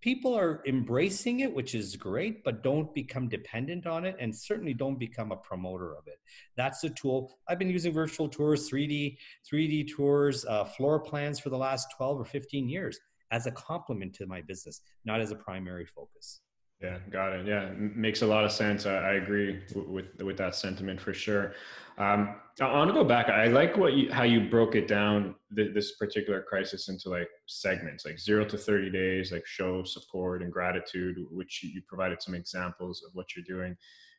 people 0.00 0.34
are 0.34 0.62
embracing 0.66 1.40
it, 1.40 1.54
which 1.54 1.74
is 1.74 1.96
great, 1.96 2.42
but 2.44 2.62
don't 2.62 2.94
become 2.94 3.28
dependent 3.28 3.86
on 3.86 4.06
it 4.06 4.16
and 4.18 4.34
certainly 4.34 4.72
don't 4.72 4.98
become 4.98 5.32
a 5.32 5.36
promoter 5.36 5.94
of 5.96 6.06
it. 6.06 6.18
That's 6.56 6.80
the 6.80 6.90
tool. 6.90 7.36
I've 7.48 7.58
been 7.58 7.70
using 7.70 7.92
virtual 7.92 8.28
tours, 8.28 8.70
3D, 8.70 9.18
3D 9.52 9.94
tours, 9.94 10.46
uh, 10.46 10.64
floor 10.64 10.98
plans 10.98 11.38
for 11.40 11.50
the 11.50 11.58
last 11.58 11.88
12 11.96 12.20
or 12.20 12.24
15 12.24 12.68
years 12.70 12.98
as 13.30 13.46
a 13.46 13.50
complement 13.50 14.14
to 14.14 14.26
my 14.26 14.40
business, 14.40 14.80
not 15.04 15.20
as 15.20 15.30
a 15.30 15.36
primary 15.36 15.84
focus. 15.84 16.40
Yeah, 16.80 16.98
got 17.10 17.32
it. 17.32 17.46
Yeah, 17.46 17.70
makes 17.76 18.22
a 18.22 18.26
lot 18.26 18.44
of 18.44 18.52
sense. 18.52 18.86
I, 18.86 18.94
I 18.94 19.12
agree 19.14 19.60
with 19.74 20.06
with 20.22 20.36
that 20.36 20.54
sentiment 20.54 21.00
for 21.00 21.12
sure. 21.12 21.54
Um, 21.98 22.36
I 22.60 22.72
want 22.72 22.88
to 22.88 22.94
go 22.94 23.02
back. 23.02 23.28
I 23.28 23.48
like 23.48 23.76
what 23.76 23.94
you, 23.94 24.12
how 24.12 24.22
you 24.22 24.48
broke 24.48 24.76
it 24.76 24.86
down 24.86 25.34
th- 25.56 25.74
this 25.74 25.96
particular 25.96 26.40
crisis 26.40 26.88
into 26.88 27.08
like 27.08 27.28
segments, 27.46 28.06
like 28.06 28.20
zero 28.20 28.44
to 28.44 28.56
thirty 28.56 28.90
days, 28.90 29.32
like 29.32 29.44
show 29.44 29.82
support 29.82 30.40
and 30.42 30.52
gratitude, 30.52 31.16
which 31.32 31.64
you 31.64 31.82
provided 31.88 32.22
some 32.22 32.36
examples 32.36 33.02
of 33.04 33.10
what 33.14 33.34
you're 33.34 33.44
doing. 33.44 33.76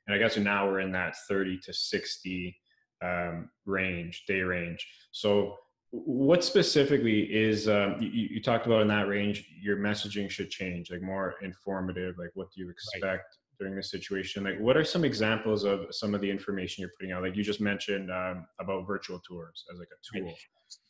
And 0.08 0.14
I 0.14 0.18
guess 0.18 0.36
now 0.36 0.68
we're 0.68 0.82
in 0.82 0.92
that 0.92 1.16
thirty 1.30 1.58
to 1.64 1.74
sixty 1.74 2.58
um, 3.02 3.50
range, 3.66 4.26
day 4.28 4.42
range. 4.42 4.86
So 5.12 5.56
what 5.92 6.44
specifically 6.44 7.22
is 7.34 7.68
um, 7.68 7.96
you, 8.00 8.10
you, 8.10 8.42
talked 8.42 8.68
about 8.68 8.82
in 8.82 8.88
that 8.88 9.08
range 9.08 9.48
your 9.60 9.78
messaging 9.78 10.30
should 10.30 10.50
change 10.50 10.92
like 10.92 11.02
more 11.02 11.36
informative 11.42 12.16
like 12.20 12.30
what 12.36 12.48
do 12.52 12.62
you 12.62 12.70
expect 12.70 13.04
right. 13.04 13.20
during 13.60 13.76
this 13.76 13.90
situation 13.90 14.44
like 14.44 14.60
what 14.60 14.78
are 14.78 14.84
some 14.84 15.04
examples 15.04 15.64
of 15.64 15.88
some 15.90 16.14
of 16.14 16.22
the 16.22 16.30
information 16.30 16.82
you're 16.82 16.92
putting 17.00 17.12
out 17.12 17.24
like 17.24 17.36
you 17.36 17.44
just 17.44 17.60
mentioned 17.60 18.12
um, 18.12 18.46
about 18.60 18.86
virtual 18.86 19.20
tours 19.28 19.66
as 19.74 19.80
like 19.80 19.88
a 19.88 20.18
tool 20.20 20.28
right. 20.28 20.36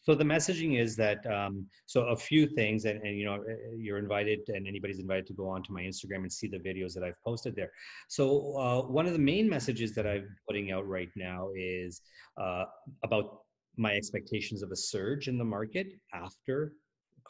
so 0.01 0.13
the 0.13 0.23
messaging 0.23 0.77
is 0.77 0.97
that 0.97 1.25
um, 1.31 1.65
so 1.85 2.01
a 2.07 2.15
few 2.17 2.45
things 2.45 2.83
and, 2.83 3.01
and 3.01 3.17
you 3.17 3.23
know 3.23 3.35
eh, 3.35 3.51
eh, 3.51 3.75
you're 3.77 3.99
invited 3.99 4.39
and 4.49 4.67
anybody's 4.67 4.99
invited 4.99 5.25
to 5.25 5.33
go 5.33 5.47
onto 5.47 5.71
my 5.71 5.81
instagram 5.81 6.23
and 6.23 6.33
see 6.33 6.49
the 6.49 6.59
videos 6.59 6.93
that 6.93 7.05
i've 7.05 7.21
posted 7.23 7.55
there 7.55 7.71
so 8.09 8.57
uh, 8.57 8.81
one 8.81 9.05
of 9.05 9.13
the 9.13 9.19
main 9.19 9.47
messages 9.47 9.95
that 9.95 10.05
i'm 10.05 10.27
putting 10.45 10.73
out 10.73 10.85
right 10.85 11.09
now 11.15 11.47
is 11.55 12.01
uh, 12.37 12.65
about 13.05 13.43
my 13.79 13.93
expectations 13.93 14.61
of 14.61 14.71
a 14.71 14.75
surge 14.75 15.27
in 15.27 15.37
the 15.37 15.45
market 15.45 15.93
after 16.13 16.73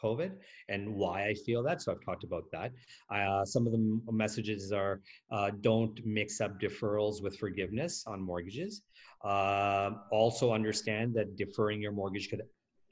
COVID 0.02 0.32
and 0.68 0.94
why 0.94 1.26
I 1.26 1.34
feel 1.34 1.62
that. 1.62 1.82
So 1.82 1.92
I've 1.92 2.04
talked 2.04 2.24
about 2.24 2.44
that. 2.52 2.72
Uh, 3.10 3.44
some 3.44 3.66
of 3.66 3.72
the 3.72 4.00
messages 4.10 4.72
are 4.72 5.00
uh, 5.30 5.50
don't 5.60 5.98
mix 6.04 6.40
up 6.40 6.60
deferrals 6.60 7.22
with 7.22 7.38
forgiveness 7.38 8.04
on 8.06 8.20
mortgages. 8.20 8.82
Uh, 9.24 9.90
also 10.10 10.52
understand 10.52 11.14
that 11.14 11.36
deferring 11.36 11.80
your 11.80 11.92
mortgage 11.92 12.30
could 12.30 12.42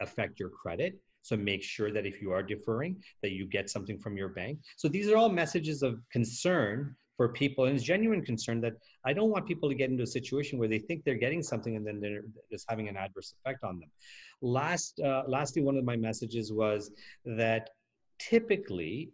affect 0.00 0.38
your 0.38 0.50
credit. 0.50 1.01
So 1.23 1.37
make 1.37 1.62
sure 1.62 1.92
that 1.92 2.07
if 2.07 2.23
you 2.23 2.31
are 2.33 2.42
deferring, 2.42 3.03
that 3.23 3.33
you 3.33 3.47
get 3.47 3.68
something 3.68 3.99
from 3.99 4.16
your 4.16 4.29
bank. 4.29 4.59
So 4.77 4.88
these 4.88 5.09
are 5.09 5.16
all 5.16 5.29
messages 5.29 5.83
of 5.83 6.01
concern 6.12 6.94
for 7.18 7.28
people 7.28 7.66
and 7.66 7.74
it's 7.76 7.85
genuine 7.85 8.24
concern 8.24 8.61
that 8.62 8.72
i 9.04 9.12
don't 9.12 9.31
want 9.31 9.46
people 9.46 9.68
to 9.68 9.74
get 9.74 9.90
into 9.90 10.04
a 10.04 10.12
situation 10.18 10.59
where 10.59 10.68
they 10.68 10.78
think 10.78 11.04
they're 11.04 11.22
getting 11.26 11.42
something 11.42 11.76
and 11.76 11.87
then 11.87 12.00
they're 12.00 12.22
just 12.50 12.64
having 12.70 12.88
an 12.88 12.96
adverse 12.96 13.35
effect 13.38 13.62
on 13.64 13.78
them 13.78 13.90
last 14.40 14.98
uh, 15.00 15.22
lastly 15.26 15.61
one 15.61 15.76
of 15.76 15.85
my 15.85 15.96
messages 15.96 16.52
was 16.52 16.90
that 17.26 17.70
typically 18.18 19.11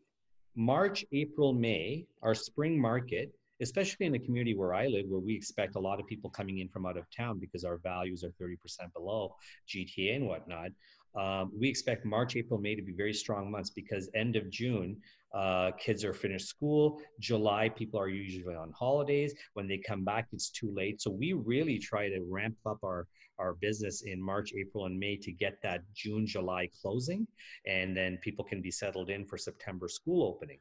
march 0.54 1.04
april 1.12 1.52
may 1.52 2.04
our 2.22 2.34
spring 2.34 2.80
market 2.80 3.32
especially 3.60 4.06
in 4.06 4.14
a 4.14 4.18
community 4.18 4.54
where 4.54 4.74
I 4.74 4.88
live, 4.88 5.06
where 5.08 5.20
we 5.20 5.34
expect 5.34 5.76
a 5.76 5.80
lot 5.80 6.00
of 6.00 6.06
people 6.06 6.28
coming 6.28 6.58
in 6.58 6.68
from 6.68 6.86
out 6.86 6.96
of 6.96 7.04
town 7.16 7.38
because 7.38 7.64
our 7.64 7.76
values 7.76 8.24
are 8.24 8.32
30% 8.42 8.56
below 8.92 9.36
GTA 9.68 10.16
and 10.16 10.26
whatnot. 10.26 10.70
Um, 11.14 11.52
we 11.56 11.68
expect 11.68 12.04
March, 12.04 12.34
April, 12.34 12.58
May 12.60 12.74
to 12.74 12.82
be 12.82 12.92
very 12.92 13.14
strong 13.14 13.50
months 13.50 13.70
because 13.70 14.10
end 14.14 14.34
of 14.34 14.50
June, 14.50 14.96
uh, 15.34 15.72
kids 15.72 16.04
are 16.04 16.14
finished 16.14 16.48
school. 16.48 17.00
July, 17.20 17.68
people 17.68 17.98
are 18.00 18.08
usually 18.08 18.54
on 18.54 18.72
holidays. 18.72 19.34
When 19.54 19.66
they 19.66 19.78
come 19.78 20.04
back, 20.04 20.28
it's 20.32 20.50
too 20.50 20.72
late. 20.74 21.02
So 21.02 21.10
we 21.10 21.32
really 21.32 21.78
try 21.78 22.08
to 22.08 22.20
ramp 22.28 22.56
up 22.66 22.78
our 22.84 23.06
our 23.40 23.54
business 23.54 24.02
in 24.02 24.22
March, 24.22 24.52
April, 24.56 24.86
and 24.86 24.96
May 24.96 25.16
to 25.16 25.32
get 25.32 25.58
that 25.64 25.82
June, 25.92 26.24
July 26.24 26.68
closing, 26.80 27.26
and 27.66 27.96
then 27.96 28.16
people 28.22 28.44
can 28.44 28.62
be 28.62 28.70
settled 28.70 29.10
in 29.10 29.26
for 29.26 29.36
September 29.36 29.88
school 29.88 30.24
opening. 30.24 30.60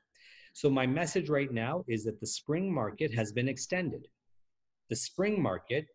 So 0.53 0.71
my 0.71 0.87
message 0.87 1.29
right 1.29 1.51
now 1.51 1.85
is 1.87 2.03
that 2.05 2.19
the 2.19 2.25
spring 2.25 2.73
market 2.73 3.13
has 3.13 3.31
been 3.31 3.47
extended. 3.47 4.07
The 4.89 4.95
spring 4.95 5.39
market 5.39 5.85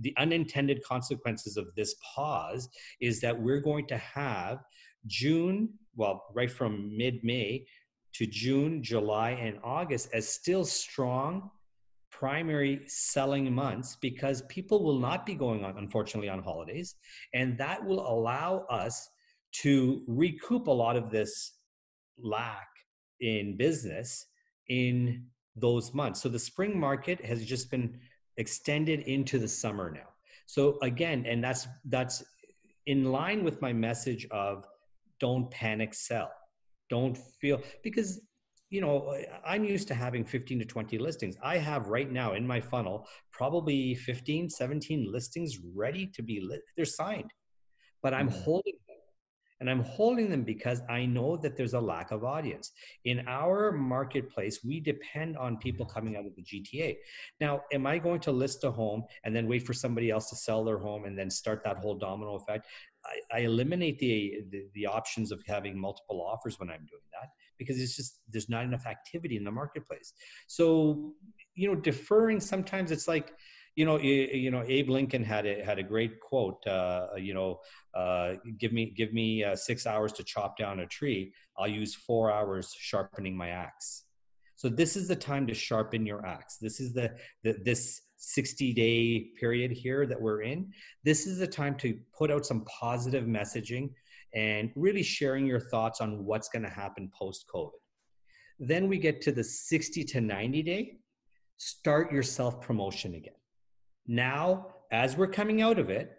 the 0.00 0.14
unintended 0.16 0.82
consequences 0.82 1.56
of 1.56 1.68
this 1.76 1.94
pause 2.14 2.68
is 3.00 3.20
that 3.20 3.38
we're 3.38 3.60
going 3.60 3.86
to 3.86 3.96
have 3.98 4.58
June, 5.06 5.68
well, 5.96 6.24
right 6.34 6.50
from 6.50 6.96
mid 6.96 7.22
May 7.22 7.64
to 8.14 8.26
June, 8.26 8.82
July, 8.82 9.30
and 9.30 9.58
August 9.62 10.08
as 10.12 10.28
still 10.28 10.64
strong 10.64 11.50
primary 12.10 12.80
selling 12.86 13.52
months 13.52 13.96
because 14.00 14.42
people 14.42 14.84
will 14.84 15.00
not 15.00 15.26
be 15.26 15.34
going 15.34 15.64
on, 15.64 15.76
unfortunately, 15.78 16.28
on 16.28 16.42
holidays. 16.42 16.94
And 17.34 17.58
that 17.58 17.84
will 17.84 18.08
allow 18.08 18.66
us 18.70 19.10
to 19.62 20.02
recoup 20.06 20.68
a 20.68 20.70
lot 20.70 20.96
of 20.96 21.10
this 21.10 21.54
lack 22.18 22.68
in 23.20 23.56
business 23.56 24.26
in 24.68 25.26
those 25.56 25.92
months. 25.92 26.22
So 26.22 26.28
the 26.28 26.38
spring 26.38 26.78
market 26.78 27.24
has 27.24 27.44
just 27.44 27.70
been 27.70 27.98
extended 28.36 29.00
into 29.00 29.38
the 29.38 29.48
summer 29.48 29.90
now. 29.90 30.08
So 30.46 30.78
again, 30.82 31.24
and 31.26 31.42
that's 31.42 31.66
that's 31.86 32.22
in 32.86 33.04
line 33.04 33.44
with 33.44 33.60
my 33.60 33.72
message 33.72 34.26
of 34.30 34.66
don't 35.20 35.50
panic 35.50 35.94
sell. 35.94 36.30
Don't 36.94 37.18
feel 37.40 37.60
because 37.82 38.20
you 38.70 38.80
know, 38.80 39.16
I'm 39.46 39.64
used 39.64 39.86
to 39.88 39.94
having 39.94 40.24
15 40.24 40.58
to 40.58 40.64
20 40.64 40.98
listings. 40.98 41.36
I 41.42 41.58
have 41.58 41.88
right 41.88 42.10
now 42.10 42.32
in 42.34 42.44
my 42.44 42.60
funnel 42.60 43.06
probably 43.30 43.94
15, 43.94 44.50
17 44.50 45.12
listings 45.12 45.58
ready 45.76 46.06
to 46.08 46.22
be 46.22 46.40
lit. 46.40 46.62
They're 46.76 46.84
signed, 46.84 47.30
but 48.02 48.12
I'm 48.14 48.28
mm-hmm. 48.28 48.42
holding 48.42 48.74
and 49.60 49.70
I'm 49.70 49.84
holding 49.84 50.28
them 50.28 50.42
because 50.42 50.82
I 50.90 51.06
know 51.06 51.38
that 51.38 51.56
there's 51.56 51.74
a 51.74 51.80
lack 51.80 52.10
of 52.10 52.22
audience. 52.22 52.72
In 53.04 53.24
our 53.26 53.72
marketplace, 53.72 54.60
we 54.62 54.80
depend 54.80 55.38
on 55.38 55.56
people 55.56 55.86
coming 55.86 56.16
out 56.16 56.26
of 56.26 56.34
the 56.36 56.42
GTA. 56.42 56.96
Now, 57.40 57.62
am 57.72 57.86
I 57.86 57.98
going 57.98 58.20
to 58.20 58.32
list 58.32 58.64
a 58.64 58.70
home 58.70 59.04
and 59.24 59.34
then 59.34 59.48
wait 59.48 59.64
for 59.66 59.72
somebody 59.72 60.10
else 60.10 60.28
to 60.30 60.36
sell 60.36 60.64
their 60.64 60.78
home 60.78 61.04
and 61.04 61.18
then 61.18 61.30
start 61.30 61.62
that 61.64 61.78
whole 61.78 61.94
domino 61.94 62.34
effect? 62.34 62.66
I, 63.06 63.38
I 63.38 63.40
eliminate 63.40 63.98
the, 63.98 64.42
the, 64.50 64.66
the 64.74 64.86
options 64.86 65.32
of 65.32 65.42
having 65.46 65.78
multiple 65.78 66.22
offers 66.22 66.58
when 66.58 66.70
I'm 66.70 66.86
doing 66.86 67.02
that 67.12 67.30
because 67.58 67.80
it's 67.80 67.96
just 67.96 68.20
there's 68.30 68.48
not 68.48 68.64
enough 68.64 68.86
activity 68.86 69.36
in 69.36 69.44
the 69.44 69.50
marketplace. 69.50 70.12
So, 70.46 71.12
you 71.54 71.68
know, 71.68 71.74
deferring 71.74 72.40
sometimes 72.40 72.90
it's 72.90 73.08
like 73.08 73.32
you 73.76 73.84
know, 73.84 73.98
you, 73.98 74.28
you, 74.32 74.50
know, 74.50 74.62
Abe 74.66 74.88
Lincoln 74.88 75.24
had 75.24 75.46
a 75.46 75.64
had 75.64 75.78
a 75.78 75.82
great 75.82 76.20
quote. 76.20 76.64
Uh, 76.66 77.08
you 77.16 77.34
know, 77.34 77.58
uh, 77.92 78.34
give 78.58 78.72
me 78.72 78.94
give 78.96 79.12
me 79.12 79.42
uh, 79.42 79.56
six 79.56 79.86
hours 79.86 80.12
to 80.12 80.24
chop 80.24 80.56
down 80.56 80.80
a 80.80 80.86
tree. 80.86 81.32
I'll 81.58 81.68
use 81.68 81.94
four 81.94 82.30
hours 82.30 82.72
sharpening 82.78 83.36
my 83.36 83.48
axe. 83.48 84.04
So 84.56 84.68
this 84.68 84.96
is 84.96 85.08
the 85.08 85.16
time 85.16 85.46
to 85.48 85.54
sharpen 85.54 86.06
your 86.06 86.24
axe. 86.24 86.58
This 86.58 86.78
is 86.78 86.92
the, 86.92 87.16
the 87.42 87.56
this 87.64 88.00
60 88.32 88.72
day 88.72 89.26
period 89.38 89.70
here 89.70 90.06
that 90.06 90.20
we're 90.20 90.42
in. 90.42 90.72
This 91.04 91.26
is 91.26 91.38
the 91.38 91.46
time 91.46 91.76
to 91.76 91.98
put 92.16 92.30
out 92.30 92.46
some 92.46 92.64
positive 92.64 93.24
messaging 93.24 93.90
and 94.34 94.70
really 94.74 95.02
sharing 95.02 95.46
your 95.46 95.60
thoughts 95.60 96.00
on 96.00 96.24
what's 96.24 96.48
going 96.48 96.64
to 96.64 96.70
happen 96.70 97.10
post 97.16 97.46
COVID. 97.54 97.70
Then 98.58 98.88
we 98.88 98.98
get 98.98 99.20
to 99.22 99.32
the 99.32 99.44
60 99.44 100.04
to 100.04 100.20
90 100.20 100.62
day. 100.62 100.96
Start 101.56 102.12
your 102.12 102.22
self 102.22 102.60
promotion 102.60 103.14
again 103.14 103.34
now, 104.06 104.66
as 104.90 105.16
we're 105.16 105.28
coming 105.28 105.62
out 105.62 105.78
of 105.78 105.90
it, 105.90 106.12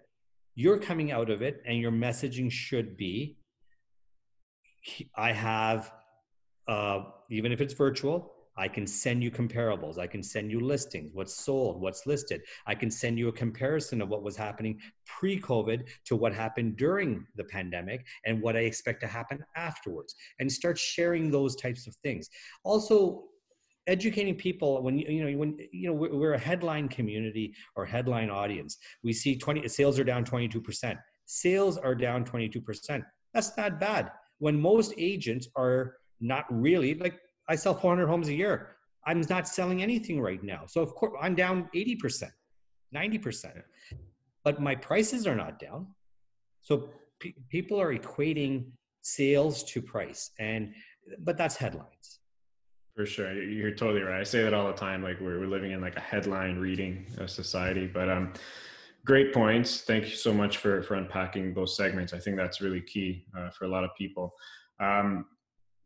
you're 0.56 0.80
coming 0.80 1.12
out 1.12 1.30
of 1.30 1.42
it, 1.42 1.62
and 1.66 1.80
your 1.80 1.92
messaging 1.92 2.52
should 2.52 2.98
be 2.98 3.38
I 5.16 5.32
have, 5.32 5.92
uh, 6.68 7.06
even 7.32 7.52
if 7.52 7.60
it's 7.60 7.74
virtual, 7.74 8.35
I 8.58 8.68
can 8.68 8.88
send 8.88 9.22
you 9.24 9.32
comparables. 9.32 9.98
I 9.98 10.08
can 10.08 10.24
send 10.24 10.52
you 10.52 10.60
listings, 10.60 11.12
what's 11.14 11.36
sold, 11.36 11.82
what's 11.82 12.06
listed. 12.06 12.42
I 12.66 12.76
can 12.76 12.90
send 12.90 13.20
you 13.20 13.28
a 13.28 13.32
comparison 13.32 14.02
of 14.02 14.10
what 14.10 14.24
was 14.24 14.38
happening 14.38 14.80
pre 15.06 15.40
COVID 15.40 15.88
to 16.06 16.16
what 16.16 16.34
happened 16.34 16.78
during 16.78 17.26
the 17.36 17.44
pandemic 17.44 18.06
and 18.26 18.42
what 18.42 18.56
I 18.56 18.62
expect 18.62 19.02
to 19.02 19.08
happen 19.08 19.44
afterwards 19.56 20.16
and 20.40 20.52
start 20.52 20.78
sharing 20.78 21.30
those 21.30 21.56
types 21.56 21.88
of 21.88 21.96
things. 21.98 22.30
Also, 22.64 23.26
educating 23.88 24.36
people 24.36 24.82
when 24.82 24.98
you 24.98 25.24
know 25.24 25.38
when 25.38 25.58
you 25.72 25.88
know 25.88 25.94
we're 25.94 26.34
a 26.34 26.40
headline 26.40 26.88
community 26.88 27.54
or 27.76 27.86
headline 27.86 28.32
audience 28.32 28.80
we 29.04 29.14
see 29.14 29.38
20 29.38 29.68
sales 29.68 30.00
are 30.00 30.04
down 30.04 30.26
22% 30.26 30.98
sales 31.28 31.78
are 31.78 31.94
down 31.94 32.26
22% 32.26 33.04
that's 33.32 33.56
not 33.58 33.80
bad 33.80 34.12
when 34.40 34.60
most 34.60 34.92
agents 34.98 35.48
are 35.56 35.98
not 36.20 36.46
really 36.50 36.96
like 36.96 37.20
I 37.48 37.56
sell 37.56 37.74
400 37.74 38.08
homes 38.08 38.28
a 38.30 38.34
year. 38.34 38.76
I'm 39.06 39.22
not 39.30 39.48
selling 39.48 39.84
anything 39.84 40.20
right 40.20 40.44
now. 40.44 40.64
So 40.68 40.82
of 40.82 40.96
course 40.96 41.14
I'm 41.22 41.36
down 41.36 41.70
80%, 41.76 42.32
90%. 42.94 43.62
But 44.44 44.62
my 44.62 44.76
prices 44.76 45.28
are 45.28 45.36
not 45.36 45.60
down. 45.60 45.88
So 46.62 46.90
pe- 47.20 47.34
people 47.50 47.80
are 47.80 47.96
equating 47.96 48.66
sales 49.02 49.64
to 49.64 49.82
price 49.82 50.32
and 50.40 50.74
but 51.20 51.38
that's 51.38 51.56
headlines. 51.56 52.20
For 52.96 53.06
sure. 53.06 53.34
You're 53.34 53.76
totally 53.76 54.02
right. 54.02 54.20
I 54.20 54.24
say 54.24 54.42
that 54.42 54.54
all 54.54 54.68
the 54.68 54.74
time 54.74 55.04
like 55.04 55.20
we're, 55.20 55.40
we're 55.40 55.48
living 55.48 55.72
in 55.72 55.82
like 55.82 55.96
a 55.98 56.02
headline 56.02 56.58
reading 56.58 57.06
society, 57.28 57.86
but 57.86 58.10
um 58.10 58.34
great 59.06 59.34
points. 59.34 59.82
Thank 59.82 60.06
you 60.06 60.16
so 60.16 60.34
much 60.34 60.58
for 60.58 60.82
for 60.82 60.96
unpacking 60.96 61.54
those 61.54 61.78
segments. 61.78 62.14
I 62.14 62.20
think 62.20 62.38
that's 62.38 62.60
really 62.60 62.82
key 62.82 63.26
uh, 63.38 63.52
for 63.52 63.66
a 63.66 63.68
lot 63.68 63.84
of 63.84 63.92
people. 63.98 64.34
Um, 64.80 65.26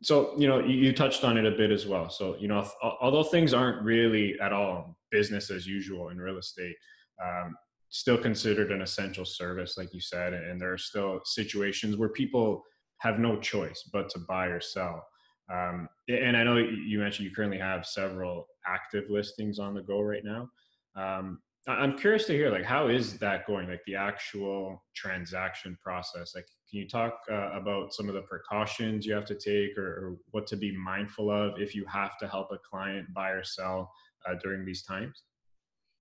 so 0.02 0.34
you 0.38 0.48
know 0.48 0.60
you, 0.60 0.92
touched 0.92 1.24
on 1.24 1.36
it 1.36 1.44
a 1.44 1.50
bit 1.50 1.70
as 1.70 1.86
well. 1.86 2.08
So 2.08 2.36
you 2.38 2.48
know 2.48 2.68
although 2.82 3.22
things 3.22 3.52
aren't 3.52 3.82
really 3.82 4.38
at 4.40 4.52
all 4.52 4.96
business 5.10 5.50
as 5.50 5.66
usual 5.66 6.08
in 6.08 6.18
real 6.18 6.38
estate 6.38 6.76
um, 7.22 7.54
still 7.90 8.16
considered 8.16 8.70
an 8.70 8.82
essential 8.82 9.24
service 9.24 9.76
like 9.76 9.92
you 9.92 10.00
said 10.00 10.32
and 10.32 10.60
there 10.60 10.72
are 10.72 10.78
still 10.78 11.20
situations 11.24 11.96
where 11.96 12.08
people 12.08 12.62
have 12.98 13.18
no 13.18 13.38
choice 13.40 13.88
but 13.92 14.08
to 14.10 14.20
buy 14.20 14.46
or 14.46 14.60
sell. 14.60 15.04
Um, 15.52 15.88
and 16.08 16.36
i 16.36 16.44
know 16.44 16.56
you 16.56 17.00
mentioned 17.00 17.28
you 17.28 17.34
currently 17.34 17.58
have 17.58 17.84
several 17.84 18.46
active 18.66 19.10
listings 19.10 19.58
on 19.58 19.74
the 19.74 19.82
go 19.82 20.00
right 20.00 20.24
now. 20.24 20.48
Um, 20.96 21.40
i'm 21.68 21.98
curious 21.98 22.24
to 22.26 22.32
hear 22.32 22.50
like 22.50 22.64
how 22.64 22.88
is 22.88 23.18
that 23.18 23.46
going? 23.46 23.68
Like 23.68 23.84
the 23.86 23.96
actual 23.96 24.82
transaction 24.94 25.76
process 25.82 26.32
like 26.34 26.46
can 26.70 26.78
you 26.78 26.88
talk 26.88 27.20
uh, 27.30 27.50
about 27.52 27.92
some 27.92 28.08
of 28.08 28.14
the 28.14 28.22
precautions 28.22 29.04
you 29.04 29.12
have 29.12 29.24
to 29.24 29.34
take 29.34 29.76
or, 29.76 29.86
or, 29.86 30.16
what 30.30 30.46
to 30.46 30.56
be 30.56 30.76
mindful 30.76 31.30
of 31.30 31.60
if 31.60 31.74
you 31.74 31.84
have 31.86 32.16
to 32.18 32.28
help 32.28 32.52
a 32.52 32.58
client 32.58 33.12
buy 33.12 33.30
or 33.30 33.42
sell 33.42 33.92
uh, 34.28 34.34
during 34.42 34.64
these 34.64 34.82
times? 34.82 35.24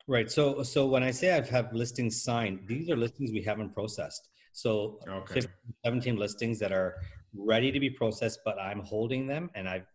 Right. 0.08 0.29
So, 0.29 0.62
so 0.63 0.86
when 0.86 1.01
I 1.03 1.12
say 1.12 1.32
I 1.32 1.36
have 1.36 1.49
had 1.49 1.73
listings 1.73 2.21
signed, 2.21 2.60
these 2.67 2.89
are 2.89 2.95
listings 2.95 3.32
we 3.32 3.41
haven't 3.41 3.73
processed. 3.73 4.29
So, 4.53 4.99
okay. 5.08 5.36
15, 5.36 5.51
17 5.86 6.15
listings 6.17 6.60
that 6.60 6.71
are 6.71 6.95
ready 7.34 7.71
to 7.71 7.79
be 7.79 7.89
processed, 7.89 8.39
but 8.45 8.60
I'm 8.60 8.82
holding 8.82 9.27
them 9.27 9.49
and 9.55 9.67
I've 9.67 9.86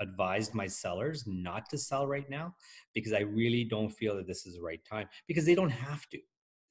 advised 0.00 0.54
my 0.54 0.68
sellers 0.68 1.24
not 1.26 1.68
to 1.70 1.78
sell 1.78 2.06
right 2.06 2.28
now 2.30 2.54
because 2.94 3.12
I 3.12 3.20
really 3.20 3.64
don't 3.64 3.90
feel 3.90 4.16
that 4.16 4.28
this 4.28 4.46
is 4.46 4.54
the 4.54 4.62
right 4.62 4.80
time 4.88 5.08
because 5.26 5.44
they 5.44 5.56
don't 5.56 5.70
have 5.70 6.08
to. 6.10 6.18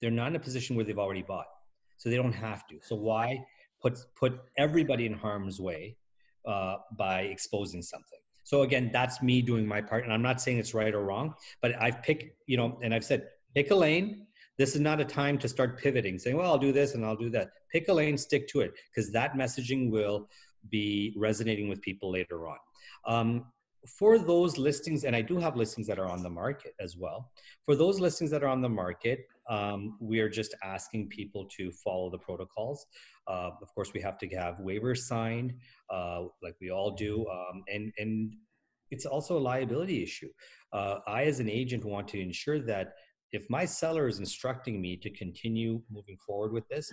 They're 0.02 0.12
not 0.12 0.28
in 0.28 0.36
a 0.38 0.40
position 0.40 0.76
where 0.76 0.86
they've 0.86 1.00
already 1.00 1.22
bought 1.22 1.48
so 1.98 2.10
they 2.10 2.16
don't 2.16 2.34
have 2.34 2.68
to. 2.68 2.80
So 2.82 2.96
why 2.96 3.44
put 3.82 4.00
put 4.16 4.40
everybody 4.58 5.06
in 5.06 5.14
harm's 5.14 5.60
way 5.60 5.98
uh, 6.46 6.78
by 6.98 7.22
exposing 7.22 7.82
something? 7.82 8.20
So 8.44 8.62
again, 8.62 8.92
that's 8.94 9.22
me 9.24 9.42
doing 9.42 9.66
my 9.66 9.82
part, 9.82 10.04
and 10.04 10.14
I'm 10.14 10.22
not 10.22 10.40
saying 10.40 10.60
it's 10.60 10.74
right 10.74 10.94
or 10.94 11.04
wrong, 11.04 11.34
but 11.62 11.72
I've 11.82 12.04
picked, 12.04 12.26
you 12.46 12.58
know, 12.58 12.78
and 12.84 12.94
I've 12.94 13.06
said 13.06 13.28
pick 13.56 13.72
a 13.72 13.76
lane. 13.76 14.28
This 14.58 14.74
is 14.76 14.82
not 14.82 15.02
a 15.02 15.06
time 15.06 15.38
to 15.40 15.50
start 15.50 15.80
pivoting, 15.80 16.18
saying, 16.20 16.38
"Well, 16.38 16.50
I'll 16.50 16.60
do 16.60 16.72
this 16.72 16.96
and 16.96 17.04
I'll 17.06 17.16
do 17.16 17.30
that." 17.32 17.50
Pick 17.72 17.88
a 17.90 17.94
lane, 17.94 18.18
stick 18.18 18.48
to 18.50 18.62
it, 18.62 18.72
because 18.88 19.12
that 19.12 19.34
messaging 19.34 19.90
will 19.92 20.30
be 20.70 21.14
resonating 21.18 21.68
with 21.68 21.82
people 21.82 22.12
later 22.12 22.48
on. 22.48 22.58
Um, 23.06 23.46
for 23.88 24.18
those 24.18 24.58
listings, 24.58 25.04
and 25.04 25.16
I 25.16 25.22
do 25.22 25.38
have 25.38 25.56
listings 25.56 25.88
that 25.88 26.00
are 26.00 26.08
on 26.08 26.24
the 26.24 26.30
market 26.30 26.74
as 26.80 26.98
well. 26.98 27.32
For 27.66 27.76
those 27.76 28.00
listings 28.00 28.32
that 28.32 28.44
are 28.44 28.48
on 28.48 28.62
the 28.62 28.70
market, 28.70 29.20
um, 29.50 29.98
we 30.00 30.20
are 30.20 30.30
just 30.30 30.56
asking 30.64 31.10
people 31.10 31.46
to 31.58 31.72
follow 31.72 32.10
the 32.10 32.18
protocols. 32.18 32.86
Uh, 33.28 33.52
of 33.62 33.74
course, 33.74 33.92
we 33.94 34.02
have 34.02 34.18
to 34.20 34.28
have 34.30 34.56
waivers 34.56 35.00
signed, 35.00 35.54
uh, 35.90 36.24
like 36.42 36.56
we 36.62 36.72
all 36.72 36.92
do, 36.92 37.26
um, 37.28 37.64
and 37.68 37.92
and 37.98 38.34
it's 38.92 39.06
also 39.06 39.38
a 39.38 39.40
liability 39.40 40.04
issue. 40.04 40.30
Uh, 40.72 41.00
I, 41.08 41.24
as 41.24 41.40
an 41.40 41.50
agent, 41.50 41.84
want 41.84 42.08
to 42.10 42.22
ensure 42.22 42.60
that 42.60 42.94
if 43.32 43.50
my 43.50 43.66
seller 43.66 44.08
is 44.08 44.20
instructing 44.20 44.80
me 44.80 44.96
to 44.98 45.10
continue 45.10 45.82
moving 45.92 46.18
forward 46.26 46.54
with 46.54 46.68
this, 46.70 46.92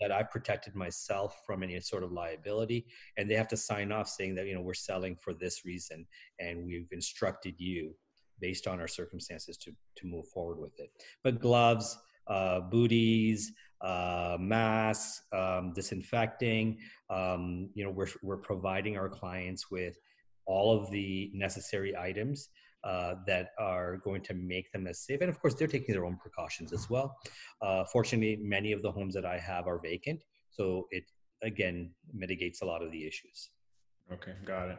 that 0.00 0.12
I've 0.12 0.30
protected 0.30 0.74
myself 0.74 1.42
from 1.46 1.62
any 1.62 1.80
sort 1.80 2.02
of 2.02 2.12
liability, 2.12 2.86
and 3.16 3.30
they 3.30 3.34
have 3.34 3.48
to 3.48 3.56
sign 3.56 3.92
off 3.92 4.08
saying 4.08 4.34
that 4.36 4.46
you 4.46 4.54
know 4.54 4.60
we're 4.60 4.74
selling 4.74 5.16
for 5.16 5.34
this 5.34 5.64
reason, 5.64 6.06
and 6.38 6.64
we've 6.64 6.88
instructed 6.92 7.54
you 7.58 7.94
based 8.40 8.66
on 8.66 8.80
our 8.80 8.88
circumstances 8.88 9.56
to 9.58 9.72
to 9.96 10.06
move 10.06 10.26
forward 10.28 10.58
with 10.58 10.78
it. 10.78 10.90
But 11.24 11.40
gloves, 11.40 11.98
uh, 12.26 12.60
booties, 12.60 13.52
uh, 13.80 14.36
masks, 14.38 15.22
um, 15.32 15.72
disinfecting. 15.74 16.78
Um, 17.10 17.70
you 17.74 17.84
know, 17.84 17.90
we're 17.90 18.08
we're 18.22 18.38
providing 18.38 18.96
our 18.96 19.08
clients 19.08 19.70
with 19.70 19.98
all 20.46 20.76
of 20.76 20.90
the 20.90 21.30
necessary 21.34 21.96
items 21.96 22.48
uh, 22.84 23.14
that 23.26 23.50
are 23.58 23.98
going 23.98 24.22
to 24.22 24.34
make 24.34 24.70
them 24.72 24.86
as 24.86 25.00
safe. 25.00 25.20
And 25.20 25.30
of 25.30 25.40
course, 25.40 25.54
they're 25.54 25.68
taking 25.68 25.94
their 25.94 26.04
own 26.04 26.16
precautions 26.16 26.72
as 26.72 26.88
well. 26.88 27.16
Uh, 27.60 27.84
fortunately, 27.92 28.38
many 28.42 28.72
of 28.72 28.82
the 28.82 28.92
homes 28.92 29.14
that 29.14 29.24
I 29.24 29.38
have 29.38 29.66
are 29.66 29.80
vacant, 29.80 30.22
so 30.50 30.86
it 30.90 31.04
again 31.42 31.90
mitigates 32.12 32.62
a 32.62 32.64
lot 32.64 32.82
of 32.82 32.90
the 32.90 33.06
issues. 33.06 33.50
Okay, 34.12 34.32
got 34.44 34.70
it. 34.70 34.78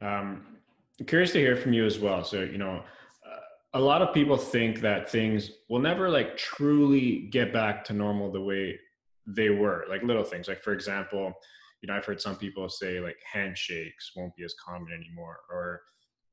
Um, 0.00 0.58
curious 1.06 1.32
to 1.32 1.38
hear 1.38 1.56
from 1.56 1.72
you 1.72 1.86
as 1.86 1.98
well. 1.98 2.24
So, 2.24 2.42
you 2.42 2.58
know, 2.58 2.82
uh, 3.26 3.40
a 3.74 3.80
lot 3.80 4.02
of 4.02 4.12
people 4.12 4.36
think 4.36 4.80
that 4.80 5.10
things 5.10 5.50
will 5.68 5.80
never 5.80 6.08
like 6.10 6.36
truly 6.36 7.28
get 7.30 7.52
back 7.52 7.84
to 7.84 7.92
normal 7.92 8.30
the 8.30 8.40
way 8.40 8.78
they 9.26 9.50
were, 9.50 9.84
like 9.88 10.02
little 10.02 10.24
things. 10.24 10.48
Like, 10.48 10.62
for 10.62 10.72
example, 10.72 11.32
you 11.80 11.86
know, 11.86 11.94
I've 11.94 12.04
heard 12.04 12.20
some 12.20 12.36
people 12.36 12.68
say 12.68 13.00
like 13.00 13.16
handshakes 13.32 14.12
won't 14.16 14.34
be 14.36 14.44
as 14.44 14.54
common 14.54 14.92
anymore, 14.92 15.38
or 15.50 15.82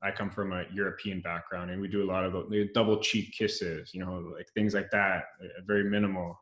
I 0.02 0.10
come 0.10 0.30
from 0.30 0.52
a 0.52 0.64
European 0.72 1.20
background 1.20 1.70
and 1.70 1.80
we 1.80 1.88
do 1.88 2.04
a 2.04 2.10
lot 2.10 2.24
of 2.24 2.32
the 2.50 2.68
double 2.74 2.98
cheek 2.98 3.32
kisses, 3.32 3.90
you 3.94 4.00
know, 4.04 4.32
like 4.36 4.46
things 4.54 4.74
like 4.74 4.90
that, 4.90 5.24
uh, 5.42 5.62
very 5.66 5.84
minimal. 5.84 6.38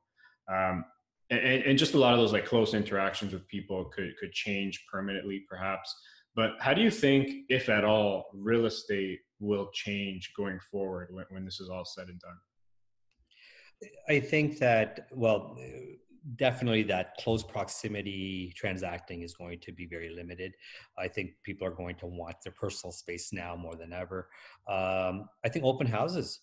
Um, 0.53 0.85
and, 1.31 1.63
and 1.63 1.79
just 1.79 1.95
a 1.95 1.99
lot 1.99 2.15
of 2.15 2.21
those 2.21 2.33
like 2.33 2.47
close 2.47 2.75
interactions 2.75 3.33
with 3.33 3.47
people 3.49 3.87
could, 3.87 4.17
could 4.19 4.33
change 4.33 4.85
permanently 4.91 5.45
perhaps. 5.49 5.95
But 6.37 6.53
how 6.59 6.75
do 6.75 6.83
you 6.83 6.91
think, 6.91 7.45
if 7.49 7.69
at 7.69 7.85
all, 7.85 8.27
real 8.35 8.67
estate 8.67 9.21
will 9.39 9.71
change 9.73 10.33
going 10.37 10.59
forward 10.71 11.09
when, 11.13 11.25
when 11.31 11.45
this 11.45 11.61
is 11.61 11.71
all 11.71 11.85
said 11.85 12.09
and 12.09 12.21
done? 12.21 12.37
I 14.09 14.19
think 14.21 14.59
that, 14.59 15.07
well, 15.13 15.57
definitely 16.37 16.83
that 16.85 17.15
close 17.19 17.43
proximity 17.43 18.53
transacting 18.57 19.23
is 19.23 19.35
going 19.35 19.61
to 19.61 19.73
be 19.73 19.87
very 19.87 20.11
limited. 20.15 20.55
I 20.99 21.09
think 21.09 21.33
people 21.43 21.67
are 21.67 21.75
going 21.75 21.97
to 21.97 22.07
want 22.07 22.37
their 22.43 22.53
personal 22.53 22.93
space 22.93 23.33
now 23.33 23.57
more 23.57 23.77
than 23.77 23.93
ever. 23.93 24.29
Um, 24.69 25.29
I 25.45 25.49
think 25.51 25.65
open 25.65 25.87
houses 25.87 26.41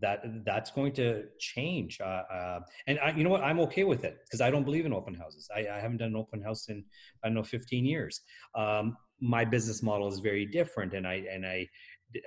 that 0.00 0.22
that's 0.44 0.70
going 0.70 0.92
to 0.92 1.24
change. 1.38 2.00
Uh, 2.00 2.22
uh, 2.32 2.60
and 2.86 2.98
I, 3.00 3.10
you 3.10 3.24
know 3.24 3.30
what? 3.30 3.42
I'm 3.42 3.60
okay 3.60 3.84
with 3.84 4.04
it 4.04 4.18
because 4.24 4.40
I 4.40 4.50
don't 4.50 4.64
believe 4.64 4.86
in 4.86 4.92
open 4.92 5.14
houses. 5.14 5.48
I, 5.54 5.60
I, 5.60 5.80
haven't 5.80 5.98
done 5.98 6.10
an 6.10 6.16
open 6.16 6.40
house 6.40 6.68
in 6.68 6.84
I 7.24 7.28
don't 7.28 7.34
know 7.34 7.42
15 7.42 7.84
years. 7.84 8.20
Um, 8.54 8.96
my 9.20 9.44
business 9.44 9.82
model 9.82 10.08
is 10.08 10.20
very 10.20 10.46
different, 10.46 10.94
and 10.94 11.06
I 11.06 11.24
and 11.32 11.44
I 11.44 11.66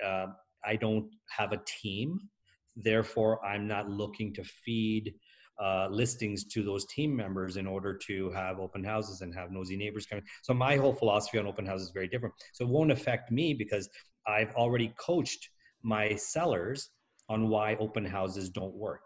uh, 0.04 0.26
I 0.64 0.76
don't 0.76 1.08
have 1.30 1.52
a 1.52 1.60
team. 1.66 2.20
Therefore, 2.76 3.44
I'm 3.44 3.66
not 3.66 3.88
looking 3.88 4.34
to 4.34 4.44
feed 4.44 5.14
uh, 5.62 5.86
listings 5.90 6.44
to 6.44 6.62
those 6.62 6.84
team 6.86 7.14
members 7.14 7.56
in 7.56 7.66
order 7.66 7.96
to 7.96 8.30
have 8.30 8.58
open 8.58 8.82
houses 8.82 9.20
and 9.20 9.32
have 9.34 9.52
nosy 9.52 9.76
neighbors 9.76 10.06
coming. 10.06 10.24
So 10.42 10.52
my 10.52 10.76
whole 10.76 10.92
philosophy 10.92 11.38
on 11.38 11.46
open 11.46 11.66
houses 11.66 11.88
is 11.88 11.92
very 11.92 12.08
different. 12.08 12.34
So 12.52 12.64
it 12.64 12.70
won't 12.70 12.90
affect 12.90 13.30
me 13.30 13.54
because 13.54 13.88
I've 14.26 14.52
already 14.54 14.92
coached 14.98 15.48
my 15.82 16.14
sellers 16.16 16.90
on 17.28 17.48
why 17.48 17.76
open 17.76 18.04
houses 18.04 18.50
don't 18.50 18.74
work. 18.74 19.04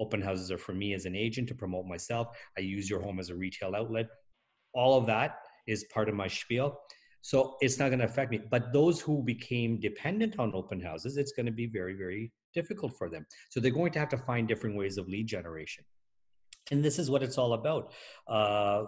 Open 0.00 0.20
houses 0.20 0.50
are 0.50 0.58
for 0.58 0.72
me 0.72 0.94
as 0.94 1.06
an 1.06 1.14
agent 1.14 1.48
to 1.48 1.54
promote 1.54 1.86
myself. 1.86 2.36
I 2.58 2.62
use 2.62 2.90
your 2.90 3.00
home 3.00 3.20
as 3.20 3.30
a 3.30 3.36
retail 3.36 3.76
outlet. 3.76 4.06
All 4.74 4.98
of 4.98 5.06
that 5.06 5.36
is 5.68 5.84
part 5.94 6.08
of 6.08 6.14
my 6.16 6.26
spiel. 6.26 6.76
So 7.20 7.56
it's 7.60 7.78
not 7.78 7.88
going 7.88 8.00
to 8.00 8.04
affect 8.04 8.30
me. 8.30 8.40
But 8.50 8.72
those 8.72 9.00
who 9.00 9.22
became 9.22 9.80
dependent 9.80 10.38
on 10.38 10.52
open 10.54 10.80
houses, 10.80 11.16
it's 11.16 11.32
going 11.32 11.46
to 11.46 11.52
be 11.52 11.66
very, 11.66 11.94
very 11.94 12.32
difficult 12.54 12.96
for 12.96 13.08
them. 13.08 13.26
So 13.50 13.60
they're 13.60 13.70
going 13.70 13.92
to 13.92 13.98
have 13.98 14.08
to 14.10 14.18
find 14.18 14.48
different 14.48 14.76
ways 14.76 14.98
of 14.98 15.08
lead 15.08 15.26
generation. 15.26 15.84
And 16.70 16.84
this 16.84 16.98
is 16.98 17.10
what 17.10 17.22
it's 17.22 17.38
all 17.38 17.52
about. 17.52 17.92
Uh, 18.26 18.84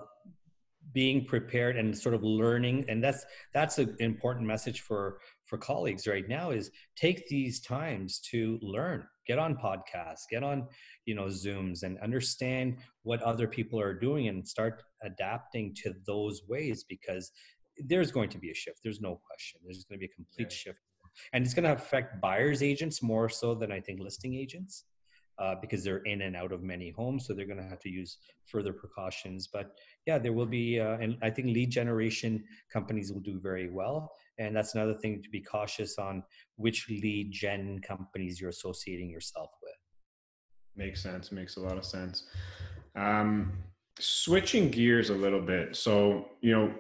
being 0.93 1.25
prepared 1.25 1.77
and 1.77 1.97
sort 1.97 2.15
of 2.15 2.23
learning 2.23 2.85
and 2.89 3.03
that's 3.03 3.25
that's 3.53 3.79
an 3.79 3.97
important 3.99 4.47
message 4.47 4.81
for 4.81 5.19
for 5.45 5.59
colleagues 5.59 6.07
right 6.07 6.29
now 6.29 6.51
is 6.51 6.71
take 6.97 7.27
these 7.29 7.61
times 7.61 8.21
to 8.21 8.59
learn 8.63 9.05
get 9.27 9.39
on 9.39 9.57
podcasts 9.57 10.23
get 10.31 10.45
on 10.45 10.67
you 11.05 11.15
know 11.15 11.25
zooms 11.25 11.83
and 11.83 11.99
understand 11.99 12.77
what 13.03 13.21
other 13.23 13.49
people 13.49 13.81
are 13.81 13.95
doing 13.95 14.29
and 14.29 14.47
start 14.47 14.83
adapting 15.03 15.75
to 15.75 15.93
those 16.07 16.43
ways 16.49 16.85
because 16.89 17.33
there's 17.87 18.13
going 18.13 18.29
to 18.29 18.39
be 18.39 18.51
a 18.51 18.55
shift 18.55 18.79
there's 18.85 19.01
no 19.01 19.21
question 19.27 19.61
there's 19.65 19.85
going 19.85 19.99
to 19.99 20.07
be 20.07 20.11
a 20.13 20.15
complete 20.15 20.53
yeah. 20.53 20.57
shift 20.57 20.79
and 21.33 21.45
it's 21.45 21.55
going 21.55 21.65
to 21.65 21.73
affect 21.73 22.21
buyers 22.21 22.63
agents 22.63 23.03
more 23.03 23.29
so 23.29 23.55
than 23.55 23.71
i 23.73 23.81
think 23.81 24.01
listing 24.01 24.35
agents 24.35 24.85
uh, 25.39 25.55
because 25.61 25.85
they're 25.85 25.99
in 25.99 26.23
and 26.23 26.35
out 26.35 26.53
of 26.53 26.63
many 26.63 26.91
homes 26.91 27.27
so 27.27 27.35
they're 27.35 27.47
going 27.47 27.63
to 27.63 27.69
have 27.69 27.81
to 27.81 27.91
use 27.91 28.19
further 28.47 28.73
precautions. 28.73 29.49
But 29.53 29.73
yeah 30.07 30.19
there 30.19 30.33
will 30.33 30.47
be 30.47 30.81
uh, 30.81 30.97
and 30.99 31.17
i 31.23 31.31
think 31.31 31.49
lead 31.49 31.71
generation 31.71 32.45
companies 32.73 33.13
will 33.13 33.21
do 33.21 33.39
very 33.41 33.71
well. 33.71 34.13
And 34.39 34.55
that's 34.55 34.75
another 34.75 34.95
thing 34.95 35.23
to 35.23 35.31
be 35.31 35.41
cautious 35.41 35.99
on 35.99 36.23
which 36.57 36.89
lead 36.89 37.33
gen 37.33 37.81
companies 37.81 38.41
you're 38.41 38.51
associating 38.51 39.11
yourself 39.11 39.51
with. 39.63 39.73
Makes 40.77 41.03
sense. 41.03 41.33
Makes 41.33 41.57
a 41.57 41.61
lot 41.61 41.79
of 41.79 41.87
sense. 41.87 42.25
Um, 42.97 43.53
switching 43.99 44.71
gears 44.71 45.09
a 45.09 45.15
little 45.15 45.41
bit. 45.41 45.75
So 45.77 46.29
you 46.41 46.53
know 46.53 46.75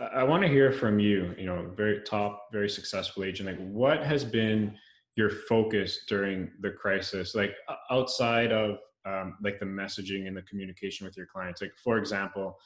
I, 0.00 0.22
want 0.24 0.42
to 0.42 0.48
hear 0.48 0.72
from 0.72 0.98
you 0.98 1.34
you 1.38 1.46
know 1.46 1.70
very 1.76 2.00
top 2.02 2.48
very 2.52 2.68
successful 2.68 3.24
agent. 3.24 3.48
Like 3.48 3.70
what 3.70 4.04
has 4.04 4.24
been 4.24 4.76
your 5.16 5.30
focus 5.30 6.00
during 6.08 6.50
the 6.60 6.70
crisis 6.70 7.34
like 7.34 7.54
outside 7.90 8.52
of 8.52 8.78
um, 9.06 9.36
like 9.42 9.58
the 9.58 9.66
messaging 9.66 10.26
and 10.26 10.36
the 10.36 10.42
communication 10.42 11.06
with 11.06 11.16
your 11.16 11.26
clients? 11.26 11.62
Like 11.62 11.72
for 11.82 11.98
example 11.98 12.56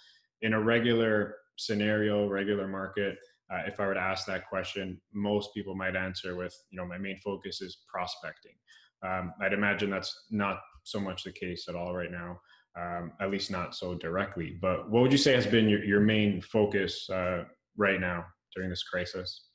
in 0.43 0.55
a 0.55 0.61
regular 0.61 1.37
scenario 1.57 2.27
regular 2.27 2.67
market 2.67 3.19
uh, 3.53 3.63
if 3.67 3.79
i 3.79 3.87
were 3.87 3.95
to 3.95 4.01
ask 4.01 4.27
that 4.27 4.49
question 4.49 4.99
most 5.13 5.53
people 5.55 5.75
might 5.75 5.97
answer 5.97 6.37
with 6.37 6.55
you 6.71 6.79
know 6.79 6.87
my 6.87 6.99
main 6.99 7.19
focus 7.19 7.61
is 7.61 7.79
prospecting. 7.93 8.55
Um, 9.03 9.33
i'd 9.43 9.53
imagine 9.53 9.91
that's 9.91 10.27
not 10.31 10.61
so 10.85 11.01
much 11.01 11.25
the 11.25 11.33
case 11.33 11.67
at 11.69 11.75
all 11.75 11.95
right 11.95 12.11
now 12.11 12.41
um, 12.77 13.13
at 13.21 13.31
least 13.31 13.51
not 13.51 13.75
so 13.75 13.95
directly 13.95 14.59
but 14.61 14.91
what 14.91 15.03
would 15.03 15.13
you 15.13 15.19
say 15.19 15.33
has 15.33 15.47
been 15.47 15.69
your, 15.69 15.85
your 15.85 16.01
main 16.01 16.41
focus 16.41 17.09
uh, 17.11 17.45
right 17.77 18.01
now 18.01 18.25
during 18.55 18.71
this 18.71 18.83
crisis 18.83 19.47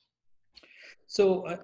so 1.08 1.46
uh, 1.48 1.58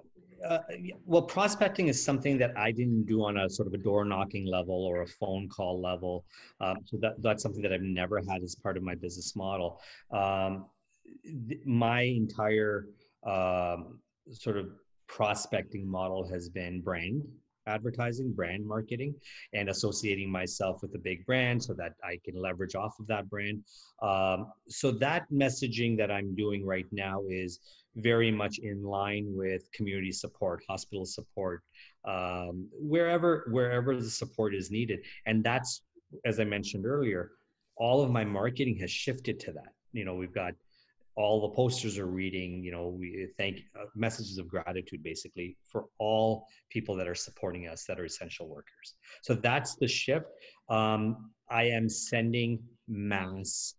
uh, 0.44 0.58
well, 1.06 1.22
prospecting 1.22 1.88
is 1.88 2.02
something 2.02 2.36
that 2.38 2.56
I 2.56 2.72
didn't 2.72 3.04
do 3.04 3.24
on 3.24 3.38
a 3.38 3.48
sort 3.48 3.68
of 3.68 3.74
a 3.74 3.78
door 3.78 4.04
knocking 4.04 4.46
level 4.46 4.74
or 4.74 5.02
a 5.02 5.06
phone 5.06 5.48
call 5.48 5.80
level. 5.80 6.24
Um, 6.60 6.78
so 6.84 6.96
that, 7.00 7.22
that's 7.22 7.42
something 7.42 7.62
that 7.62 7.72
I've 7.72 7.82
never 7.82 8.20
had 8.28 8.42
as 8.42 8.54
part 8.54 8.76
of 8.76 8.82
my 8.82 8.94
business 8.94 9.36
model. 9.36 9.80
Um, 10.10 10.66
th- 11.48 11.60
my 11.64 12.02
entire 12.02 12.88
um, 13.24 14.00
sort 14.32 14.56
of 14.56 14.70
prospecting 15.06 15.88
model 15.88 16.26
has 16.28 16.48
been 16.48 16.80
brand 16.80 17.22
advertising, 17.66 18.32
brand 18.32 18.66
marketing, 18.66 19.14
and 19.52 19.68
associating 19.68 20.30
myself 20.30 20.82
with 20.82 20.94
a 20.94 20.98
big 20.98 21.24
brand 21.26 21.62
so 21.62 21.74
that 21.74 21.92
I 22.04 22.18
can 22.24 22.34
leverage 22.40 22.74
off 22.74 22.98
of 23.00 23.06
that 23.08 23.28
brand. 23.28 23.62
Um, 24.02 24.52
so 24.68 24.90
that 24.92 25.24
messaging 25.32 25.96
that 25.98 26.10
I'm 26.10 26.34
doing 26.34 26.64
right 26.64 26.86
now 26.92 27.22
is 27.28 27.60
very 27.96 28.30
much 28.30 28.58
in 28.58 28.82
line 28.82 29.26
with 29.28 29.70
community 29.72 30.12
support, 30.12 30.62
hospital 30.68 31.04
support, 31.04 31.62
um, 32.04 32.68
wherever 32.72 33.46
wherever 33.50 33.96
the 33.96 34.10
support 34.10 34.54
is 34.54 34.70
needed. 34.70 35.00
And 35.26 35.44
that's, 35.44 35.82
as 36.24 36.40
I 36.40 36.44
mentioned 36.44 36.86
earlier, 36.86 37.32
all 37.76 38.02
of 38.02 38.10
my 38.10 38.24
marketing 38.24 38.78
has 38.78 38.90
shifted 38.90 39.38
to 39.40 39.52
that. 39.52 39.72
You 39.92 40.04
know, 40.04 40.14
we've 40.14 40.34
got 40.34 40.54
all 41.16 41.40
the 41.42 41.54
posters 41.54 41.98
are 41.98 42.06
reading. 42.06 42.62
You 42.62 42.72
know, 42.72 42.88
we 42.88 43.28
thank 43.36 43.62
uh, 43.78 43.84
messages 43.94 44.38
of 44.38 44.48
gratitude 44.48 45.02
basically 45.02 45.56
for 45.64 45.86
all 45.98 46.46
people 46.70 46.96
that 46.96 47.08
are 47.08 47.14
supporting 47.14 47.68
us 47.68 47.84
that 47.84 48.00
are 48.00 48.04
essential 48.04 48.48
workers. 48.48 48.94
So 49.22 49.34
that's 49.34 49.76
the 49.76 49.88
shift. 49.88 50.26
Um, 50.68 51.30
I 51.50 51.64
am 51.64 51.88
sending 51.88 52.62
mass 52.88 53.74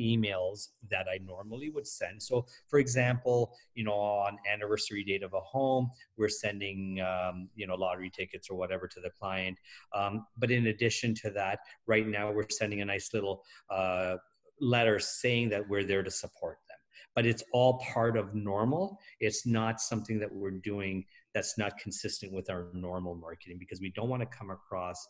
emails 0.00 0.68
that 0.90 1.06
I 1.12 1.18
normally 1.24 1.70
would 1.70 1.86
send. 1.86 2.22
So, 2.22 2.46
for 2.68 2.78
example, 2.78 3.54
you 3.74 3.84
know, 3.84 3.92
on 3.92 4.38
anniversary 4.50 5.04
date 5.04 5.22
of 5.22 5.34
a 5.34 5.40
home, 5.40 5.90
we're 6.16 6.28
sending, 6.28 7.00
um, 7.00 7.48
you 7.54 7.66
know, 7.66 7.74
lottery 7.74 8.10
tickets 8.10 8.48
or 8.50 8.56
whatever 8.56 8.88
to 8.88 9.00
the 9.00 9.10
client. 9.18 9.56
Um, 9.94 10.26
but 10.36 10.50
in 10.50 10.68
addition 10.68 11.14
to 11.16 11.30
that, 11.30 11.60
right 11.86 12.06
now 12.06 12.32
we're 12.32 12.48
sending 12.50 12.80
a 12.80 12.84
nice 12.84 13.12
little 13.14 13.44
uh, 13.70 14.16
letter 14.60 14.98
saying 14.98 15.50
that 15.50 15.68
we're 15.68 15.84
there 15.84 16.02
to 16.02 16.10
support 16.10 16.58
them. 16.68 16.78
But 17.14 17.26
it's 17.26 17.44
all 17.52 17.78
part 17.78 18.16
of 18.16 18.34
normal. 18.34 18.98
It's 19.20 19.46
not 19.46 19.80
something 19.80 20.18
that 20.18 20.32
we're 20.32 20.50
doing 20.50 21.04
that's 21.32 21.56
not 21.58 21.78
consistent 21.78 22.32
with 22.32 22.50
our 22.50 22.68
normal 22.72 23.14
marketing 23.14 23.56
because 23.58 23.80
we 23.80 23.90
don't 23.90 24.08
want 24.08 24.22
to 24.22 24.36
come 24.36 24.50
across 24.50 25.06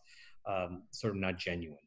um, 0.47 0.83
sort 0.91 1.15
of 1.15 1.21
not 1.21 1.39
genuine. 1.39 1.79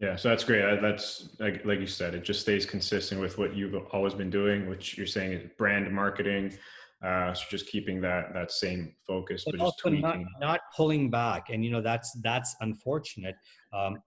Yeah, 0.00 0.16
so 0.16 0.30
that's 0.30 0.42
great. 0.42 0.80
That's 0.80 1.28
like 1.38 1.64
like 1.64 1.78
you 1.78 1.86
said, 1.86 2.14
it 2.14 2.24
just 2.24 2.40
stays 2.40 2.66
consistent 2.66 3.20
with 3.20 3.38
what 3.38 3.54
you've 3.54 3.76
always 3.92 4.14
been 4.14 4.30
doing, 4.30 4.68
which 4.68 4.98
you're 4.98 5.06
saying 5.06 5.32
is 5.32 5.50
brand 5.56 5.92
marketing. 5.92 6.52
Uh, 7.04 7.32
so 7.34 7.44
just 7.48 7.68
keeping 7.68 8.00
that 8.00 8.32
that 8.34 8.50
same 8.50 8.94
focus, 9.06 9.44
but, 9.44 9.56
but 9.56 9.64
just 9.64 9.78
tweaking. 9.78 10.00
Not, 10.00 10.18
not, 10.40 10.60
pulling 10.76 11.08
back, 11.08 11.50
and 11.50 11.64
you 11.64 11.70
know 11.70 11.80
that's 11.80 12.16
that's 12.22 12.56
unfortunate. 12.60 13.36
Um, 13.72 13.98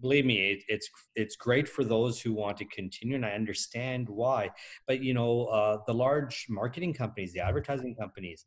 believe 0.00 0.24
me, 0.24 0.52
it, 0.52 0.64
it's 0.68 0.88
it's 1.14 1.36
great 1.36 1.68
for 1.68 1.84
those 1.84 2.20
who 2.20 2.32
want 2.32 2.56
to 2.58 2.64
continue, 2.66 3.16
and 3.16 3.24
I 3.24 3.32
understand 3.32 4.08
why. 4.08 4.50
But 4.86 5.02
you 5.02 5.14
know, 5.14 5.46
uh, 5.46 5.78
the 5.86 5.94
large 5.94 6.46
marketing 6.48 6.94
companies, 6.94 7.32
the 7.32 7.40
advertising 7.40 7.94
companies, 7.94 8.46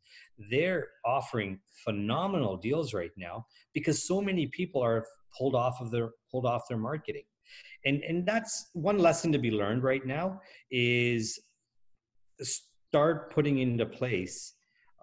they're 0.50 0.88
offering 1.04 1.60
phenomenal 1.84 2.56
deals 2.56 2.94
right 2.94 3.12
now 3.16 3.46
because 3.74 4.06
so 4.06 4.20
many 4.20 4.46
people 4.48 4.82
are 4.82 5.04
pulled 5.36 5.54
off 5.54 5.80
of 5.80 5.90
their 5.90 6.10
pulled 6.30 6.46
off 6.46 6.68
their 6.68 6.78
marketing, 6.78 7.24
and 7.84 8.02
and 8.02 8.26
that's 8.26 8.70
one 8.74 8.98
lesson 8.98 9.32
to 9.32 9.38
be 9.38 9.50
learned 9.50 9.82
right 9.82 10.04
now 10.06 10.40
is 10.70 11.38
start 12.40 13.32
putting 13.32 13.58
into 13.58 13.84
place 13.84 14.54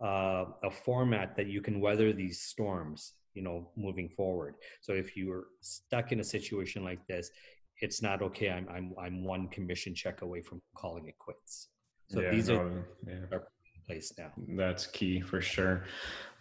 uh, 0.01 0.45
a 0.63 0.71
format 0.71 1.35
that 1.35 1.47
you 1.47 1.61
can 1.61 1.79
weather 1.79 2.13
these 2.13 2.41
storms 2.41 3.13
you 3.35 3.43
know 3.43 3.69
moving 3.77 4.09
forward. 4.09 4.55
So 4.81 4.93
if 4.93 5.15
you 5.15 5.31
are 5.31 5.47
stuck 5.61 6.11
in 6.11 6.19
a 6.19 6.23
situation 6.23 6.83
like 6.83 7.05
this 7.07 7.29
it's 7.81 8.01
not 8.01 8.21
okay. 8.21 8.49
I'm 8.49 8.67
i'm, 8.69 8.93
I'm 8.99 9.23
one 9.23 9.47
commission 9.49 9.93
check 9.93 10.21
away 10.21 10.41
from 10.41 10.61
calling 10.75 11.07
it 11.07 11.17
quits. 11.17 11.69
So 12.09 12.21
yeah, 12.21 12.31
these 12.31 12.49
no, 12.49 12.57
are, 12.57 12.87
yeah. 13.07 13.13
are 13.31 13.47
place 13.87 14.13
now. 14.17 14.31
That's 14.55 14.87
key 14.87 15.21
for 15.21 15.41
sure. 15.41 15.83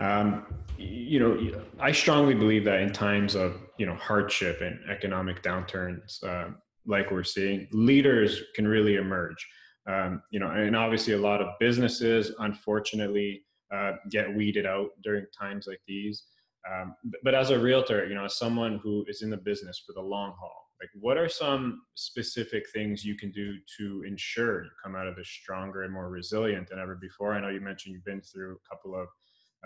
Um, 0.00 0.46
you 0.78 1.18
know 1.20 1.62
i 1.78 1.92
strongly 1.92 2.34
believe 2.34 2.64
that 2.64 2.80
in 2.80 2.92
times 2.92 3.34
of 3.34 3.60
you 3.78 3.86
know 3.86 3.94
hardship 3.96 4.60
and 4.60 4.78
economic 4.90 5.42
downturns 5.42 6.22
uh, 6.24 6.50
like 6.86 7.10
we're 7.10 7.22
seeing 7.22 7.68
leaders 7.72 8.42
can 8.54 8.66
really 8.66 8.96
emerge. 8.96 9.46
Um, 9.86 10.22
you 10.30 10.40
know 10.40 10.50
and 10.50 10.74
obviously 10.76 11.12
a 11.14 11.18
lot 11.18 11.42
of 11.42 11.48
businesses 11.60 12.32
unfortunately 12.38 13.42
uh, 13.74 13.92
get 14.10 14.34
weeded 14.34 14.66
out 14.66 14.90
during 15.02 15.26
times 15.38 15.66
like 15.66 15.80
these 15.86 16.24
um, 16.70 16.94
but 17.22 17.34
as 17.34 17.50
a 17.50 17.58
realtor, 17.58 18.06
you 18.06 18.14
know, 18.14 18.24
as 18.24 18.38
someone 18.38 18.80
who 18.82 19.04
is 19.08 19.22
in 19.22 19.30
the 19.30 19.36
business 19.36 19.82
for 19.86 19.92
the 19.92 20.00
long 20.00 20.34
haul, 20.38 20.64
like 20.80 20.90
what 21.00 21.16
are 21.16 21.28
some 21.28 21.82
specific 21.94 22.64
things 22.72 23.04
you 23.04 23.16
can 23.16 23.30
do 23.30 23.54
to 23.78 24.02
ensure 24.06 24.64
you 24.64 24.70
come 24.82 24.96
out 24.96 25.06
of 25.06 25.16
this 25.16 25.28
stronger 25.28 25.82
and 25.82 25.92
more 25.92 26.08
resilient 26.08 26.68
than 26.68 26.78
ever 26.78 26.96
before? 26.96 27.34
I 27.34 27.40
know 27.40 27.48
you 27.48 27.60
mentioned 27.60 27.94
you've 27.94 28.04
been 28.04 28.22
through 28.22 28.56
a 28.56 28.68
couple 28.74 28.94
of 28.98 29.08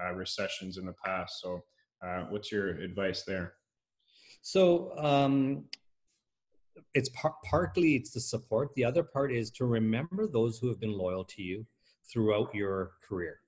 uh, 0.03 0.13
recessions 0.15 0.77
in 0.77 0.87
the 0.87 0.95
past. 1.05 1.41
So, 1.41 1.61
uh, 2.05 2.25
what's 2.31 2.53
your 2.53 2.71
advice 2.81 3.25
there? 3.25 3.55
So, 4.43 4.97
um, 4.99 5.65
it's 6.95 7.09
par- 7.11 7.35
partly 7.45 7.97
it's 7.97 8.11
the 8.11 8.21
support. 8.21 8.71
The 8.75 8.85
other 8.85 9.03
part 9.03 9.33
is 9.33 9.51
to 9.53 9.67
remember 9.67 10.27
those 10.27 10.59
who 10.59 10.69
have 10.69 10.81
been 10.81 10.93
loyal 10.93 11.25
to 11.25 11.43
you 11.43 11.67
throughout 12.11 12.55
your 12.55 12.93
career, 13.07 13.41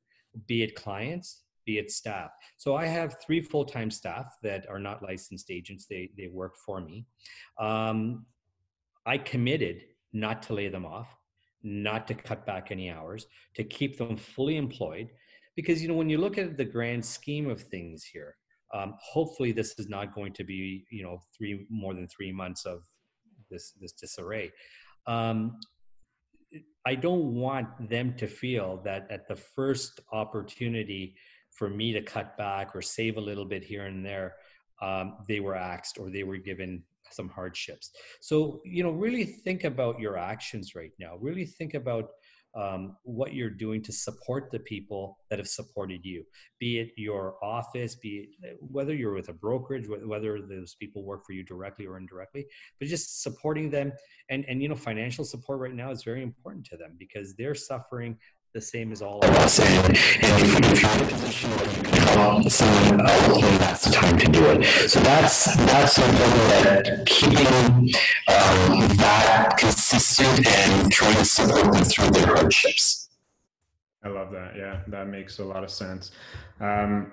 be 0.46 0.62
it 0.62 0.74
clients, 0.74 1.42
be 1.70 1.78
it 1.78 1.90
staff. 1.90 2.30
So 2.56 2.74
I 2.82 2.86
have 2.86 3.16
three 3.24 3.40
full-time 3.40 3.90
staff 3.90 4.26
that 4.42 4.62
are 4.72 4.82
not 4.88 5.02
licensed 5.10 5.48
agents. 5.58 5.86
They 5.86 6.10
they 6.18 6.28
work 6.42 6.54
for 6.66 6.78
me. 6.88 6.96
Um, 7.68 8.26
I 9.06 9.16
committed 9.32 9.76
not 10.12 10.36
to 10.46 10.54
lay 10.54 10.68
them 10.68 10.86
off, 10.96 11.10
not 11.62 12.02
to 12.08 12.14
cut 12.14 12.40
back 12.50 12.64
any 12.70 12.90
hours, 12.96 13.22
to 13.58 13.64
keep 13.78 13.92
them 13.96 14.16
fully 14.16 14.56
employed, 14.56 15.08
because 15.58 15.76
you 15.80 15.88
know 15.88 15.98
when 16.00 16.10
you 16.12 16.18
look 16.18 16.38
at 16.38 16.56
the 16.56 16.68
grand 16.76 17.04
scheme 17.04 17.48
of 17.54 17.60
things 17.74 17.98
here, 18.14 18.32
um, 18.76 18.94
hopefully 19.14 19.52
this 19.52 19.70
is 19.80 19.88
not 19.96 20.14
going 20.18 20.32
to 20.38 20.44
be 20.52 20.84
you 20.90 21.02
know 21.04 21.16
three 21.34 21.54
more 21.82 21.94
than 21.98 22.08
three 22.08 22.32
months 22.42 22.62
of 22.72 22.78
this 23.50 23.64
this 23.80 23.92
disarray. 23.92 24.46
Um, 25.06 25.38
I 26.86 26.94
don't 27.06 27.26
want 27.34 27.68
them 27.88 28.14
to 28.20 28.26
feel 28.26 28.68
that 28.84 29.02
at 29.10 29.28
the 29.28 29.36
first 29.36 30.00
opportunity 30.12 31.14
for 31.50 31.68
me 31.68 31.92
to 31.92 32.02
cut 32.02 32.36
back 32.36 32.74
or 32.74 32.82
save 32.82 33.16
a 33.16 33.20
little 33.20 33.44
bit 33.44 33.62
here 33.62 33.86
and 33.86 34.04
there, 34.04 34.36
um, 34.82 35.18
they 35.28 35.40
were 35.40 35.54
axed 35.54 35.98
or 35.98 36.10
they 36.10 36.22
were 36.22 36.38
given 36.38 36.82
some 37.10 37.28
hardships. 37.28 37.90
So, 38.20 38.60
you 38.64 38.82
know, 38.82 38.90
really 38.90 39.24
think 39.24 39.64
about 39.64 39.98
your 40.00 40.16
actions 40.16 40.74
right 40.74 40.92
now. 40.98 41.16
Really 41.20 41.44
think 41.44 41.74
about 41.74 42.10
um, 42.54 42.96
what 43.04 43.32
you're 43.32 43.50
doing 43.50 43.80
to 43.82 43.92
support 43.92 44.50
the 44.50 44.58
people 44.58 45.18
that 45.28 45.38
have 45.38 45.48
supported 45.48 46.04
you, 46.04 46.24
be 46.58 46.78
it 46.78 46.90
your 46.96 47.36
office, 47.44 47.94
be 47.94 48.28
it 48.42 48.56
whether 48.60 48.94
you're 48.94 49.14
with 49.14 49.28
a 49.28 49.32
brokerage, 49.32 49.86
whether 50.04 50.40
those 50.40 50.74
people 50.74 51.04
work 51.04 51.24
for 51.24 51.32
you 51.32 51.44
directly 51.44 51.86
or 51.86 51.96
indirectly, 51.96 52.46
but 52.78 52.88
just 52.88 53.22
supporting 53.22 53.70
them. 53.70 53.92
And, 54.30 54.44
and, 54.48 54.60
you 54.60 54.68
know, 54.68 54.74
financial 54.74 55.24
support 55.24 55.60
right 55.60 55.74
now 55.74 55.90
is 55.90 56.02
very 56.02 56.22
important 56.22 56.64
to 56.66 56.76
them 56.76 56.96
because 56.98 57.34
they're 57.36 57.54
suffering 57.54 58.18
the 58.52 58.60
same 58.60 58.90
as 58.90 59.00
all 59.00 59.20
of 59.20 59.30
us. 59.30 59.60
And, 59.60 59.86
and 59.86 59.96
if, 59.96 60.58
if, 60.58 60.82
you're 60.82 60.90
in 60.92 61.04
a 61.04 61.06
position 61.06 61.50
where 61.50 61.76
you 61.76 61.82
can 61.82 62.02
help 62.08 62.50
someone 62.50 63.08
else, 63.08 63.40
then 63.40 63.58
that's 63.58 63.84
the 63.84 63.92
time 63.92 64.18
to 64.18 64.28
do 64.28 64.44
it. 64.46 64.64
So 64.88 65.00
that's 65.00 65.54
that's 65.66 65.92
something 65.94 66.18
that 66.18 67.06
keeping 67.06 67.94
um, 68.26 68.88
that 68.96 69.54
consistent 69.56 70.46
and 70.46 70.90
trying 70.90 71.16
to 71.16 71.24
support 71.24 71.72
them 71.72 71.84
through 71.84 72.10
their 72.10 72.26
hardships. 72.26 73.08
I 74.02 74.08
love 74.08 74.32
that. 74.32 74.56
Yeah, 74.56 74.80
that 74.88 75.08
makes 75.08 75.38
a 75.38 75.44
lot 75.44 75.62
of 75.62 75.70
sense. 75.70 76.10
Um, 76.58 77.12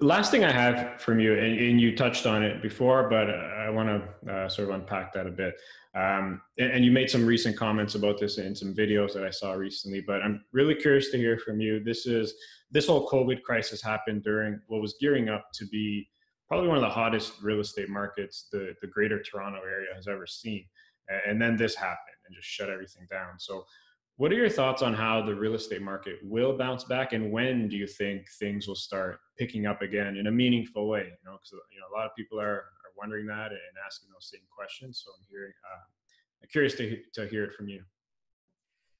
last 0.00 0.30
thing 0.30 0.44
I 0.44 0.52
have 0.52 1.00
from 1.00 1.20
you, 1.20 1.34
and, 1.34 1.58
and, 1.58 1.80
you 1.80 1.96
touched 1.96 2.26
on 2.26 2.42
it 2.42 2.62
before, 2.62 3.08
but 3.08 3.30
I 3.30 3.70
want 3.70 3.88
to 3.88 4.32
uh, 4.32 4.48
sort 4.48 4.68
of 4.68 4.74
unpack 4.74 5.12
that 5.14 5.26
a 5.26 5.30
bit. 5.30 5.54
Um, 5.94 6.40
and, 6.58 6.72
and, 6.72 6.84
you 6.84 6.90
made 6.90 7.10
some 7.10 7.26
recent 7.26 7.56
comments 7.56 7.94
about 7.94 8.18
this 8.18 8.38
in 8.38 8.54
some 8.54 8.74
videos 8.74 9.12
that 9.14 9.24
I 9.24 9.30
saw 9.30 9.52
recently, 9.52 10.00
but 10.00 10.22
I'm 10.22 10.44
really 10.52 10.74
curious 10.74 11.10
to 11.10 11.16
hear 11.16 11.38
from 11.38 11.60
you. 11.60 11.82
This 11.82 12.06
is 12.06 12.34
this 12.70 12.86
whole 12.86 13.08
COVID 13.08 13.42
crisis 13.42 13.82
happened 13.82 14.22
during 14.22 14.60
what 14.66 14.80
was 14.80 14.96
gearing 15.00 15.28
up 15.28 15.46
to 15.54 15.66
be 15.66 16.08
probably 16.46 16.68
one 16.68 16.76
of 16.76 16.82
the 16.82 16.88
hottest 16.88 17.34
real 17.42 17.60
estate 17.60 17.88
markets 17.88 18.48
the, 18.52 18.74
the 18.80 18.86
greater 18.86 19.22
Toronto 19.22 19.58
area 19.58 19.88
has 19.94 20.08
ever 20.08 20.26
seen. 20.26 20.64
And 21.26 21.40
then 21.40 21.56
this 21.56 21.74
happened 21.74 22.16
and 22.26 22.36
just 22.36 22.48
shut 22.48 22.68
everything 22.68 23.06
down. 23.10 23.38
So 23.38 23.64
what 24.18 24.32
are 24.32 24.34
your 24.34 24.50
thoughts 24.50 24.82
on 24.82 24.94
how 24.94 25.22
the 25.22 25.32
real 25.32 25.54
estate 25.54 25.80
market 25.80 26.16
will 26.24 26.58
bounce 26.58 26.82
back, 26.82 27.12
and 27.12 27.30
when 27.30 27.68
do 27.68 27.76
you 27.76 27.86
think 27.86 28.28
things 28.40 28.66
will 28.66 28.74
start 28.74 29.20
picking 29.38 29.64
up 29.64 29.80
again 29.80 30.16
in 30.16 30.26
a 30.26 30.30
meaningful 30.30 30.88
way? 30.88 31.04
You 31.04 31.24
know, 31.24 31.38
because 31.38 31.52
you 31.72 31.78
know 31.80 31.86
a 31.92 31.94
lot 31.96 32.06
of 32.06 32.16
people 32.16 32.40
are, 32.40 32.56
are 32.56 32.92
wondering 32.96 33.26
that 33.28 33.52
and 33.52 33.60
asking 33.86 34.08
those 34.12 34.28
same 34.28 34.42
questions. 34.54 35.02
So 35.04 35.12
I'm 35.12 35.24
hearing, 35.30 35.52
uh, 35.72 35.82
I'm 36.42 36.48
curious 36.50 36.74
to 36.74 36.98
to 37.14 37.28
hear 37.28 37.44
it 37.44 37.54
from 37.54 37.68
you. 37.68 37.84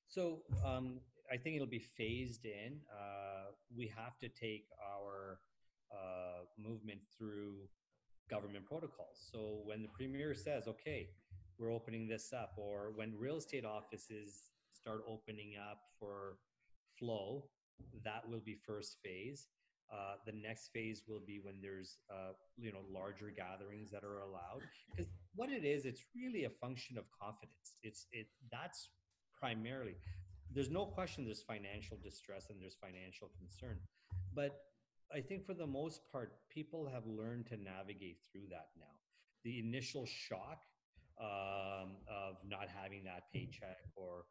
So 0.06 0.42
um, 0.64 1.00
I 1.32 1.36
think 1.36 1.56
it'll 1.56 1.66
be 1.66 1.84
phased 1.98 2.46
in. 2.46 2.78
Uh, 2.88 3.50
we 3.76 3.92
have 3.96 4.18
to 4.20 4.28
take 4.28 4.66
our 4.88 5.40
uh, 5.92 6.44
movement 6.56 7.00
through 7.16 7.56
government 8.30 8.66
protocols. 8.66 9.28
So 9.32 9.62
when 9.64 9.82
the 9.82 9.88
premier 9.88 10.32
says, 10.32 10.68
"Okay, 10.68 11.08
we're 11.58 11.72
opening 11.72 12.06
this 12.06 12.32
up," 12.32 12.52
or 12.56 12.92
when 12.94 13.18
real 13.18 13.38
estate 13.38 13.64
offices 13.64 14.52
start 14.80 15.02
opening 15.08 15.54
up 15.70 15.80
for 15.98 16.38
flow. 16.98 17.44
That 18.04 18.28
will 18.28 18.40
be 18.40 18.54
first 18.54 18.98
phase. 19.04 19.46
Uh, 19.92 20.16
the 20.26 20.32
next 20.32 20.68
phase 20.72 21.02
will 21.08 21.22
be 21.26 21.40
when 21.42 21.54
there's 21.62 21.96
uh, 22.10 22.32
you 22.58 22.70
know 22.70 22.80
larger 22.92 23.30
gatherings 23.34 23.90
that 23.90 24.04
are 24.04 24.18
allowed 24.20 24.60
because 24.90 25.10
what 25.34 25.48
it 25.48 25.64
is 25.64 25.86
it's 25.86 26.04
really 26.14 26.44
a 26.44 26.50
function 26.50 26.98
of 26.98 27.04
confidence 27.18 27.78
it's 27.82 28.06
it 28.12 28.26
that's 28.52 28.90
primarily 29.40 29.94
there's 30.54 30.68
no 30.70 30.84
question 30.84 31.24
there's 31.24 31.40
financial 31.40 31.96
distress 32.04 32.50
and 32.50 32.60
there's 32.60 32.76
financial 32.82 33.30
concern 33.38 33.78
but 34.34 34.60
i 35.14 35.20
think 35.22 35.46
for 35.46 35.54
the 35.54 35.66
most 35.66 36.02
part 36.12 36.32
people 36.50 36.86
have 36.92 37.06
learned 37.06 37.46
to 37.46 37.56
navigate 37.56 38.18
through 38.30 38.46
that 38.50 38.68
now 38.78 38.92
the 39.42 39.58
initial 39.58 40.04
shock 40.04 40.60
um, 41.18 41.96
of 42.06 42.36
not 42.46 42.68
having 42.82 43.04
that 43.04 43.24
paycheck 43.32 43.78
or 43.96 44.24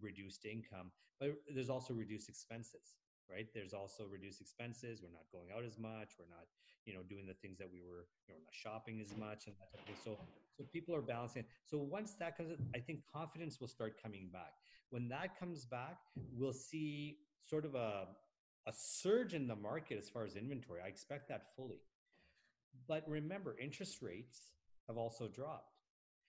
reduced 0.00 0.44
income, 0.44 0.90
but 1.20 1.30
there's 1.54 1.70
also 1.70 1.94
reduced 1.94 2.28
expenses, 2.28 2.96
right? 3.30 3.46
There's 3.54 3.72
also 3.72 4.04
reduced 4.10 4.40
expenses. 4.40 5.02
We're 5.02 5.10
not 5.10 5.26
going 5.32 5.50
out 5.56 5.64
as 5.64 5.78
much. 5.78 6.14
We're 6.18 6.30
not, 6.30 6.46
you 6.86 6.94
know, 6.94 7.00
doing 7.08 7.26
the 7.26 7.34
things 7.34 7.58
that 7.58 7.68
we 7.72 7.80
were, 7.80 8.06
you 8.26 8.34
know, 8.34 8.40
not 8.40 8.54
shopping 8.54 9.00
as 9.00 9.16
much 9.16 9.46
and 9.46 9.56
that 9.60 9.70
type 9.72 9.80
of 9.80 9.86
thing. 9.86 9.96
So, 10.04 10.18
so 10.56 10.64
people 10.72 10.94
are 10.94 11.02
balancing. 11.02 11.44
So 11.66 11.78
once 11.78 12.14
that 12.20 12.36
comes, 12.36 12.56
I 12.74 12.78
think 12.78 13.00
confidence 13.12 13.60
will 13.60 13.68
start 13.68 14.02
coming 14.02 14.28
back. 14.32 14.52
When 14.90 15.08
that 15.08 15.38
comes 15.38 15.64
back, 15.64 15.98
we'll 16.36 16.52
see 16.52 17.18
sort 17.44 17.64
of 17.64 17.74
a 17.74 18.08
a 18.66 18.72
surge 18.72 19.34
in 19.34 19.46
the 19.46 19.56
market 19.56 19.98
as 19.98 20.08
far 20.08 20.24
as 20.24 20.36
inventory. 20.36 20.80
I 20.84 20.88
expect 20.88 21.28
that 21.28 21.54
fully. 21.56 21.80
But 22.86 23.02
remember, 23.08 23.56
interest 23.60 24.02
rates 24.02 24.52
have 24.86 24.96
also 24.96 25.28
dropped. 25.28 25.78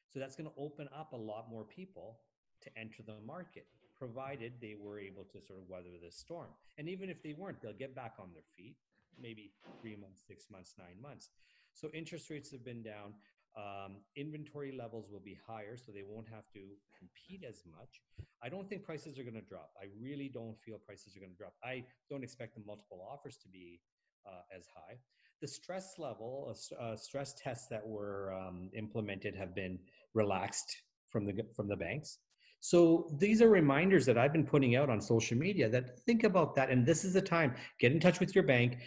So 0.09 0.19
that's 0.19 0.35
going 0.35 0.49
to 0.49 0.55
open 0.57 0.87
up 0.95 1.13
a 1.13 1.17
lot 1.17 1.49
more 1.49 1.63
people 1.63 2.19
to 2.63 2.69
enter 2.77 3.03
the 3.05 3.15
market, 3.25 3.65
provided 3.97 4.53
they 4.61 4.75
were 4.79 4.99
able 4.99 5.23
to 5.23 5.39
sort 5.41 5.59
of 5.59 5.69
weather 5.69 5.95
the 6.03 6.11
storm. 6.11 6.49
And 6.77 6.89
even 6.89 7.09
if 7.09 7.21
they 7.23 7.33
weren't, 7.33 7.61
they'll 7.61 7.73
get 7.73 7.95
back 7.95 8.15
on 8.19 8.29
their 8.33 8.43
feet, 8.57 8.75
maybe 9.21 9.51
three 9.81 9.95
months, 9.95 10.23
six 10.27 10.47
months, 10.51 10.73
nine 10.77 11.01
months. 11.01 11.29
So 11.73 11.89
interest 11.93 12.29
rates 12.29 12.51
have 12.51 12.65
been 12.65 12.83
down. 12.83 13.13
Um, 13.55 13.97
inventory 14.15 14.71
levels 14.75 15.11
will 15.11 15.19
be 15.19 15.37
higher, 15.45 15.77
so 15.77 15.91
they 15.91 16.03
won't 16.07 16.27
have 16.27 16.49
to 16.53 16.61
compete 16.97 17.43
as 17.47 17.61
much. 17.69 18.01
I 18.41 18.49
don't 18.49 18.67
think 18.67 18.83
prices 18.83 19.19
are 19.19 19.23
going 19.23 19.35
to 19.35 19.41
drop. 19.41 19.71
I 19.79 19.85
really 20.01 20.29
don't 20.33 20.57
feel 20.65 20.79
prices 20.79 21.15
are 21.15 21.19
going 21.19 21.31
to 21.31 21.37
drop. 21.37 21.53
I 21.63 21.83
don't 22.09 22.23
expect 22.23 22.55
the 22.55 22.61
multiple 22.65 23.07
offers 23.11 23.37
to 23.37 23.47
be 23.47 23.79
uh, 24.25 24.41
as 24.55 24.65
high. 24.75 24.97
The 25.41 25.47
stress 25.47 25.95
level, 25.99 26.51
uh, 26.51 26.75
uh 26.75 26.95
stress 26.95 27.33
tests 27.33 27.67
that 27.67 27.85
were 27.85 28.33
um, 28.33 28.69
implemented 28.75 29.35
have 29.35 29.53
been 29.53 29.77
relaxed 30.13 30.75
from 31.09 31.25
the 31.25 31.33
from 31.55 31.67
the 31.67 31.75
banks. 31.75 32.17
So 32.65 33.09
these 33.19 33.41
are 33.41 33.49
reminders 33.49 34.05
that 34.05 34.17
I've 34.17 34.31
been 34.31 34.45
putting 34.45 34.77
out 34.77 34.89
on 34.89 35.01
social 35.01 35.37
media 35.37 35.67
that 35.67 35.99
think 36.05 36.23
about 36.23 36.55
that. 36.55 36.69
And 36.69 36.85
this 36.85 37.03
is 37.03 37.11
the 37.11 37.21
time, 37.21 37.55
get 37.77 37.91
in 37.91 37.99
touch 37.99 38.21
with 38.21 38.33
your 38.33 38.45
bank, 38.45 38.77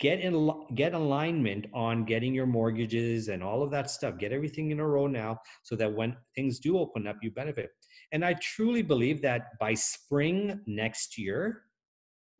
get 0.00 0.18
in 0.20 0.50
get 0.74 0.94
alignment 0.94 1.66
on 1.74 2.06
getting 2.06 2.32
your 2.32 2.46
mortgages 2.46 3.28
and 3.28 3.42
all 3.42 3.62
of 3.62 3.70
that 3.70 3.90
stuff. 3.90 4.16
Get 4.16 4.32
everything 4.32 4.70
in 4.70 4.80
a 4.80 4.86
row 4.86 5.06
now 5.06 5.38
so 5.62 5.76
that 5.76 5.94
when 5.94 6.16
things 6.34 6.58
do 6.58 6.78
open 6.78 7.06
up 7.06 7.16
you 7.20 7.30
benefit. 7.30 7.68
And 8.12 8.24
i 8.24 8.32
truly 8.34 8.80
believe 8.80 9.20
that 9.20 9.58
by 9.60 9.74
spring 9.74 10.62
next 10.66 11.18
year 11.18 11.64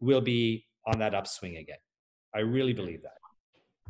we'll 0.00 0.22
be 0.22 0.64
on 0.86 0.98
that 1.00 1.14
upswing 1.14 1.58
again. 1.58 1.82
I 2.34 2.38
really 2.38 2.72
believe 2.72 3.02
that 3.02 3.15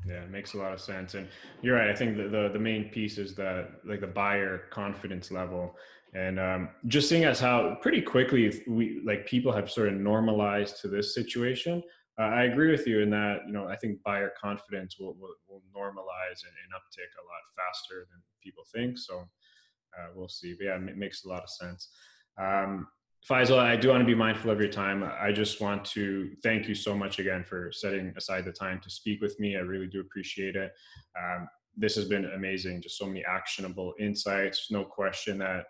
yeah, 0.06 0.22
it 0.22 0.30
makes 0.30 0.54
a 0.54 0.58
lot 0.58 0.72
of 0.72 0.80
sense. 0.80 1.14
And 1.14 1.28
you're 1.62 1.76
right. 1.76 1.90
I 1.90 1.94
think 1.94 2.16
the, 2.16 2.24
the, 2.24 2.50
the 2.52 2.58
main 2.58 2.90
piece 2.90 3.18
is 3.18 3.34
that 3.36 3.80
like 3.84 4.00
the 4.00 4.06
buyer 4.06 4.62
confidence 4.70 5.30
level 5.30 5.76
and 6.16 6.40
um, 6.40 6.68
just 6.86 7.08
seeing 7.08 7.24
as 7.24 7.38
how 7.38 7.76
pretty 7.82 8.00
quickly 8.00 8.62
we 8.66 9.02
like 9.04 9.26
people 9.26 9.52
have 9.52 9.70
sort 9.70 9.88
of 9.88 9.94
normalized 9.94 10.80
to 10.80 10.88
this 10.88 11.14
situation 11.14 11.82
uh, 12.18 12.24
i 12.24 12.44
agree 12.44 12.70
with 12.70 12.86
you 12.86 13.00
in 13.00 13.10
that 13.10 13.40
you 13.46 13.52
know 13.52 13.68
i 13.68 13.76
think 13.76 14.02
buyer 14.02 14.32
confidence 14.40 14.98
will, 14.98 15.14
will, 15.20 15.34
will 15.48 15.62
normalize 15.76 16.40
and, 16.44 16.54
and, 16.64 16.72
uptick 16.74 17.10
a 17.20 17.24
lot 17.26 17.42
faster 17.56 18.06
than 18.10 18.20
people 18.42 18.64
think 18.74 18.96
so 18.98 19.18
uh, 19.98 20.08
we'll 20.14 20.28
see 20.28 20.54
but 20.58 20.66
yeah 20.66 20.76
it 20.76 20.96
makes 20.96 21.24
a 21.24 21.28
lot 21.28 21.42
of 21.42 21.50
sense 21.50 21.90
um, 22.38 22.86
Faisal, 23.28 23.58
I 23.58 23.74
do 23.74 23.88
want 23.88 24.02
to 24.02 24.06
be 24.06 24.14
mindful 24.14 24.52
of 24.52 24.60
your 24.60 24.70
time. 24.70 25.02
I 25.02 25.32
just 25.32 25.60
want 25.60 25.84
to 25.86 26.30
thank 26.44 26.68
you 26.68 26.76
so 26.76 26.96
much 26.96 27.18
again 27.18 27.42
for 27.42 27.72
setting 27.72 28.12
aside 28.16 28.44
the 28.44 28.52
time 28.52 28.80
to 28.82 28.90
speak 28.90 29.20
with 29.20 29.38
me. 29.40 29.56
I 29.56 29.60
really 29.60 29.88
do 29.88 30.00
appreciate 30.00 30.54
it. 30.54 30.70
Um, 31.18 31.48
this 31.76 31.96
has 31.96 32.04
been 32.04 32.24
amazing. 32.24 32.82
Just 32.82 32.98
so 32.98 33.06
many 33.06 33.24
actionable 33.24 33.94
insights. 33.98 34.70
No 34.70 34.84
question 34.84 35.38
that 35.38 35.64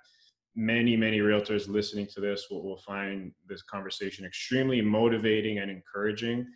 many 0.56 0.96
many 0.96 1.18
realtors 1.18 1.68
listening 1.68 2.06
to 2.06 2.20
this 2.20 2.46
will, 2.50 2.62
will 2.62 2.78
find 2.78 3.30
this 3.46 3.62
conversation 3.62 4.24
extremely 4.24 4.80
motivating 4.80 5.58
and 5.58 5.70
encouraging 5.70 6.46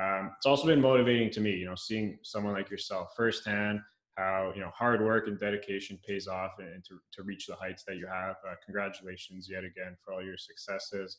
um, 0.00 0.30
it's 0.34 0.46
also 0.46 0.66
been 0.66 0.80
motivating 0.80 1.30
to 1.30 1.40
me 1.42 1.50
you 1.50 1.66
know 1.66 1.74
seeing 1.74 2.18
someone 2.22 2.54
like 2.54 2.70
yourself 2.70 3.10
firsthand 3.14 3.78
how 4.20 4.52
you 4.54 4.60
know 4.60 4.70
hard 4.70 5.00
work 5.00 5.26
and 5.28 5.38
dedication 5.38 5.98
pays 6.06 6.26
off 6.28 6.52
and 6.58 6.84
to, 6.84 6.98
to 7.12 7.22
reach 7.22 7.46
the 7.46 7.54
heights 7.54 7.84
that 7.86 7.96
you 7.96 8.06
have 8.06 8.36
uh, 8.48 8.54
congratulations 8.64 9.48
yet 9.50 9.64
again 9.64 9.96
for 10.02 10.12
all 10.12 10.22
your 10.22 10.38
successes 10.38 11.18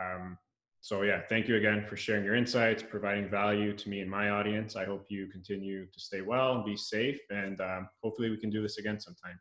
um, 0.00 0.36
so 0.80 1.02
yeah 1.02 1.20
thank 1.28 1.48
you 1.48 1.56
again 1.56 1.84
for 1.88 1.96
sharing 1.96 2.24
your 2.24 2.34
insights 2.34 2.82
providing 2.82 3.28
value 3.28 3.72
to 3.72 3.88
me 3.88 4.00
and 4.00 4.10
my 4.10 4.30
audience 4.30 4.76
i 4.76 4.84
hope 4.84 5.06
you 5.08 5.26
continue 5.26 5.86
to 5.86 6.00
stay 6.00 6.20
well 6.20 6.56
and 6.56 6.64
be 6.64 6.76
safe 6.76 7.20
and 7.30 7.60
um, 7.60 7.88
hopefully 8.02 8.30
we 8.30 8.36
can 8.36 8.50
do 8.50 8.60
this 8.62 8.78
again 8.78 8.98
sometime 9.00 9.38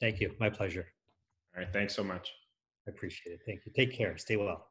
thank 0.00 0.20
you 0.20 0.34
my 0.40 0.50
pleasure 0.50 0.86
all 1.56 1.62
right. 1.62 1.72
Thanks 1.72 1.94
so 1.94 2.04
much. 2.04 2.32
I 2.86 2.90
appreciate 2.90 3.32
it. 3.32 3.40
Thank 3.46 3.60
you. 3.64 3.72
Take 3.74 3.96
care. 3.96 4.16
Stay 4.18 4.36
well. 4.36 4.64